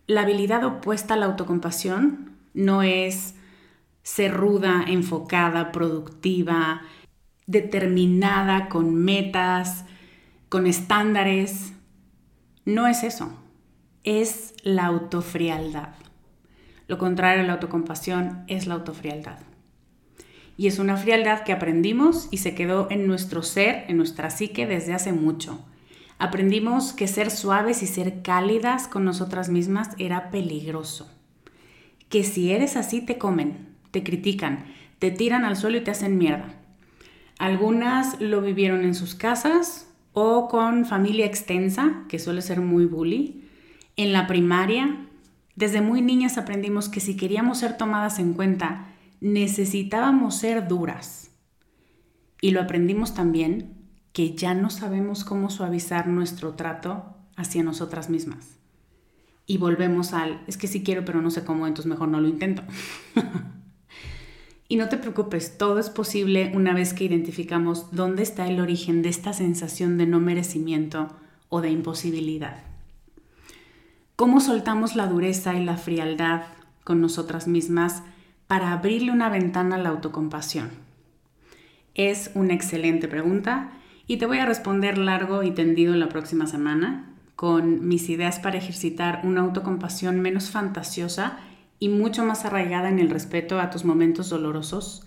la 0.07 0.23
habilidad 0.23 0.65
opuesta 0.65 1.15
a 1.15 1.17
la 1.17 1.27
autocompasión 1.27 2.33
no 2.55 2.83
es 2.83 3.35
ser 4.07 4.33
ruda, 4.33 4.85
enfocada, 4.87 5.73
productiva, 5.73 6.83
determinada, 7.49 8.69
con 8.69 8.95
metas, 8.95 9.85
con 10.49 10.69
estándares. 10.69 11.73
No 12.65 12.87
es 12.87 13.03
eso, 13.03 13.37
es 14.05 14.55
la 14.63 14.87
autofrialdad. 14.87 15.97
Lo 16.87 16.99
contrario 16.99 17.43
a 17.43 17.47
la 17.49 17.55
autocompasión 17.55 18.45
es 18.47 18.69
la 18.69 18.75
autofrialdad. 18.75 19.41
Y 20.57 20.69
es 20.69 20.79
una 20.79 20.97
frialdad 20.97 21.43
que 21.43 21.53
aprendimos 21.53 22.29
y 22.31 22.39
se 22.39 22.55
quedó 22.55 22.87
en 22.93 23.09
nuestro 23.09 23.43
ser, 23.43 23.87
en 23.89 23.97
nuestra 23.97 24.31
psique 24.31 24.69
desde 24.69 24.95
hace 24.95 25.13
mucho. 25.13 25.65
Aprendimos 26.19 26.93
que 26.93 27.09
ser 27.09 27.33
suaves 27.33 27.83
y 27.83 27.89
ser 27.89 28.23
cálidas 28.23 28.87
con 28.87 29.05
nosotras 29.05 29.49
mismas 29.49 29.91
era 29.99 30.31
peligroso. 30.31 31.11
Que 32.09 32.23
si 32.23 32.53
eres 32.53 32.77
así 32.77 33.01
te 33.01 33.19
comen, 33.19 33.75
te 33.91 34.03
critican, 34.03 34.67
te 34.99 35.11
tiran 35.11 35.45
al 35.45 35.57
suelo 35.57 35.79
y 35.79 35.85
te 35.85 35.91
hacen 35.91 36.19
mierda. 36.19 36.55
Algunas 37.39 38.21
lo 38.21 38.41
vivieron 38.41 38.83
en 38.83 38.95
sus 38.95 39.15
casas 39.15 39.93
o 40.13 40.49
con 40.49 40.87
familia 40.87 41.27
extensa, 41.27 42.05
que 42.09 42.19
suele 42.19 42.41
ser 42.41 42.61
muy 42.61 42.87
bully. 42.87 43.45
En 43.97 44.13
la 44.13 44.27
primaria, 44.27 45.07
desde 45.55 45.83
muy 45.83 46.01
niñas 46.01 46.39
aprendimos 46.39 46.89
que 46.89 47.01
si 47.01 47.17
queríamos 47.17 47.59
ser 47.59 47.77
tomadas 47.77 48.19
en 48.19 48.33
cuenta, 48.33 48.89
necesitábamos 49.21 50.37
ser 50.37 50.69
duras. 50.69 51.31
Y 52.41 52.53
lo 52.53 52.63
aprendimos 52.63 53.15
también 53.15 53.75
que 54.13 54.35
ya 54.35 54.55
no 54.55 54.71
sabemos 54.71 55.25
cómo 55.25 55.51
suavizar 55.51 56.07
nuestro 56.07 56.55
trato 56.55 57.17
hacia 57.37 57.63
nosotras 57.63 58.09
mismas. 58.09 58.57
Y 59.47 59.59
volvemos 59.59 60.15
al, 60.15 60.43
es 60.47 60.57
que 60.57 60.67
sí 60.67 60.83
quiero, 60.83 61.05
pero 61.05 61.21
no 61.21 61.31
sé 61.31 61.45
cómo, 61.45 61.67
entonces 61.67 61.91
mejor 61.91 62.09
no 62.09 62.21
lo 62.21 62.29
intento. 62.29 62.63
Y 64.69 64.77
no 64.77 64.89
te 64.89 64.97
preocupes, 64.97 65.59
todo 65.59 65.79
es 65.79 65.91
posible 65.91 66.51
una 66.55 66.75
vez 66.75 66.93
que 66.93 67.05
identificamos 67.05 67.93
dónde 67.93 68.23
está 68.23 68.49
el 68.49 68.61
origen 68.61 69.03
de 69.03 69.11
esta 69.11 69.33
sensación 69.33 69.97
de 69.97 70.07
no 70.07 70.19
merecimiento 70.19 71.09
o 71.49 71.61
de 71.61 71.71
imposibilidad. 71.71 72.65
¿Cómo 74.17 74.41
soltamos 74.41 74.97
la 74.97 75.07
dureza 75.07 75.55
y 75.55 75.65
la 75.65 75.77
frialdad 75.77 76.43
con 76.83 77.01
nosotras 77.01 77.47
mismas 77.47 78.03
para 78.47 78.73
abrirle 78.73 79.13
una 79.13 79.29
ventana 79.29 79.77
a 79.77 79.79
la 79.79 79.91
autocompasión? 79.91 80.71
Es 81.95 82.31
una 82.35 82.55
excelente 82.55 83.09
pregunta 83.09 83.73
y 84.07 84.17
te 84.17 84.27
voy 84.27 84.39
a 84.39 84.47
responder 84.47 84.99
largo 84.99 85.43
y 85.43 85.53
tendido 85.53 85.95
la 85.95 86.09
próxima 86.09 86.47
semana 86.47 87.13
con 87.37 87.87
mis 87.87 88.09
ideas 88.09 88.39
para 88.39 88.59
ejercitar 88.59 89.21
una 89.25 89.43
autocompasión 89.43 90.21
menos 90.21 90.51
fantasiosa 90.51 91.39
y 91.79 91.89
mucho 91.89 92.25
más 92.25 92.45
arraigada 92.45 92.89
en 92.89 92.99
el 92.99 93.11
respeto 93.11 93.61
a 93.61 93.71
tus 93.71 93.85
momentos 93.85 94.31
dolorosos 94.31 95.05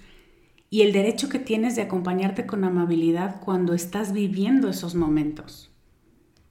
y 0.70 0.82
el 0.82 0.94
derecho 0.94 1.30
que 1.30 1.40
tienes 1.40 1.76
de 1.76 1.82
acompañarte 1.82 2.46
con 2.46 2.64
amabilidad 2.64 3.42
cuando 3.42 3.74
estás 3.74 4.14
viviendo 4.14 4.70
esos 4.70 4.94
momentos. 4.96 5.72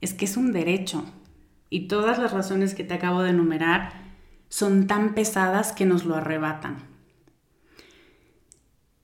Es 0.01 0.13
que 0.13 0.25
es 0.25 0.35
un 0.35 0.51
derecho 0.51 1.05
y 1.69 1.87
todas 1.87 2.19
las 2.19 2.31
razones 2.31 2.75
que 2.75 2.83
te 2.83 2.95
acabo 2.95 3.21
de 3.21 3.29
enumerar 3.29 3.93
son 4.49 4.87
tan 4.87 5.13
pesadas 5.13 5.71
que 5.71 5.85
nos 5.85 6.05
lo 6.05 6.15
arrebatan. 6.15 6.77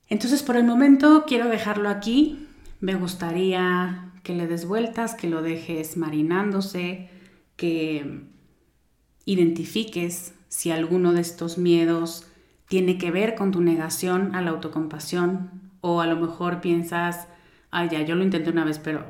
Entonces 0.08 0.42
por 0.42 0.56
el 0.56 0.64
momento 0.64 1.24
quiero 1.26 1.48
dejarlo 1.48 1.88
aquí. 1.88 2.46
Me 2.80 2.94
gustaría 2.94 4.12
que 4.22 4.34
le 4.34 4.46
des 4.46 4.66
vueltas, 4.66 5.14
que 5.14 5.28
lo 5.28 5.40
dejes 5.40 5.96
marinándose, 5.96 7.08
que 7.56 8.24
identifiques 9.24 10.35
si 10.48 10.70
alguno 10.70 11.12
de 11.12 11.20
estos 11.20 11.58
miedos 11.58 12.26
tiene 12.68 12.98
que 12.98 13.10
ver 13.10 13.34
con 13.34 13.52
tu 13.52 13.60
negación 13.60 14.34
a 14.34 14.42
la 14.42 14.50
autocompasión 14.50 15.50
o 15.80 16.00
a 16.00 16.06
lo 16.06 16.16
mejor 16.16 16.60
piensas, 16.60 17.28
ay 17.70 17.88
ya, 17.90 18.02
yo 18.02 18.14
lo 18.14 18.24
intenté 18.24 18.50
una 18.50 18.64
vez, 18.64 18.78
pero 18.78 19.04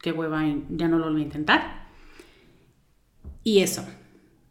qué 0.00 0.12
hueva, 0.12 0.42
ya 0.70 0.88
no 0.88 0.98
lo 0.98 1.10
voy 1.10 1.22
a 1.22 1.24
intentar. 1.24 1.86
Y 3.42 3.60
eso. 3.60 3.86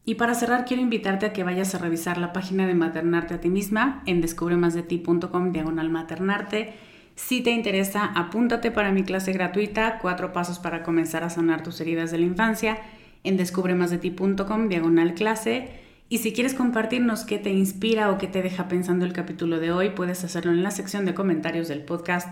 Y 0.06 0.15
para 0.15 0.34
cerrar, 0.34 0.65
quiero 0.65 0.82
invitarte 0.82 1.28
a 1.28 1.34
que 1.34 1.43
vayas 1.43 1.75
a 1.75 1.78
revisar 1.78 2.17
la 2.17 2.34
página 2.34 2.65
de 2.65 2.73
Maternarte 2.73 3.36
a 3.36 3.41
ti 3.41 3.49
misma 3.49 4.02
en 4.08 4.21
descubremasdeti.com 4.21 5.52
diagonal 5.52 5.89
maternarte. 5.89 6.73
Si 7.15 7.41
te 7.41 7.52
interesa, 7.52 8.06
apúntate 8.15 8.71
para 8.71 8.91
mi 8.91 9.04
clase 9.04 9.34
gratuita, 9.34 9.99
cuatro 10.02 10.34
pasos 10.34 10.58
para 10.58 10.84
comenzar 10.84 11.23
a 11.23 11.30
sanar 11.30 11.63
tus 11.63 11.80
heridas 11.80 12.12
de 12.12 12.17
la 12.17 12.25
infancia, 12.25 12.80
en 13.23 13.38
descubremasdeti.com 13.38 14.69
diagonal 14.69 15.13
clase. 15.13 15.69
Y 16.12 16.17
si 16.17 16.34
quieres 16.34 16.56
compartirnos 16.56 17.24
qué 17.24 17.38
te 17.38 17.52
inspira 17.52 18.10
o 18.10 18.17
qué 18.17 18.26
te 18.28 18.41
deja 18.41 18.67
pensando 18.67 19.06
el 19.06 19.13
capítulo 19.13 19.60
de 19.60 19.72
hoy, 19.72 19.91
puedes 19.91 20.24
hacerlo 20.24 20.52
en 20.52 20.63
la 20.63 20.72
sección 20.72 21.06
de 21.06 21.13
comentarios 21.13 21.67
del 21.67 21.84
podcast 21.84 22.28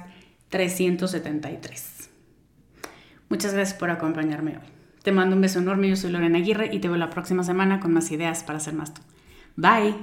373. 0.49 2.09
Muchas 3.29 3.53
gracias 3.53 3.77
por 3.77 3.91
acompañarme 3.91 4.57
hoy. 4.57 4.63
Te 5.03 5.11
mando 5.11 5.35
un 5.35 5.43
beso 5.43 5.59
enorme, 5.59 5.89
yo 5.89 5.95
soy 5.95 6.11
Lorena 6.11 6.39
Aguirre 6.39 6.71
y 6.73 6.79
te 6.79 6.87
veo 6.87 6.97
la 6.97 7.11
próxima 7.11 7.43
semana 7.43 7.79
con 7.79 7.93
más 7.93 8.09
ideas 8.09 8.43
para 8.43 8.57
hacer 8.57 8.73
más 8.73 8.95
tú. 8.95 9.03
Bye. 9.55 9.93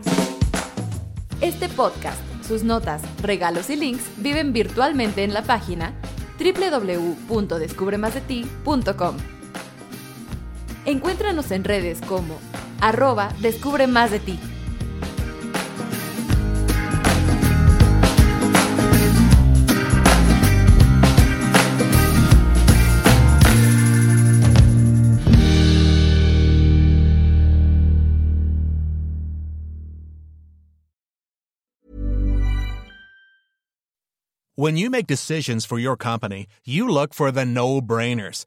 Este 1.41 1.69
podcast, 1.69 2.23
sus 2.47 2.63
notas, 2.63 3.03
regalos 3.23 3.71
y 3.71 3.77
links 3.77 4.09
viven 4.19 4.53
virtualmente 4.53 5.25
en 5.25 5.35
la 5.35 5.43
página 5.43 5.95
www.descubremasdeti.com. 6.39 9.17
Encuéntranos 10.87 11.51
en 11.51 11.65
redes 11.65 12.01
como 12.03 12.39
arroba 12.85 13.33
descubre 13.41 13.87
más 13.87 14.11
de 14.11 14.19
ti. 14.19 14.39
When 34.57 34.77
you 34.77 34.89
make 34.89 35.07
decisions 35.07 35.67
for 35.67 35.79
your 35.79 35.97
company, 35.97 36.47
you 36.65 36.89
look 36.89 37.13
for 37.13 37.33
the 37.33 37.45
no-brainers. 37.45 38.47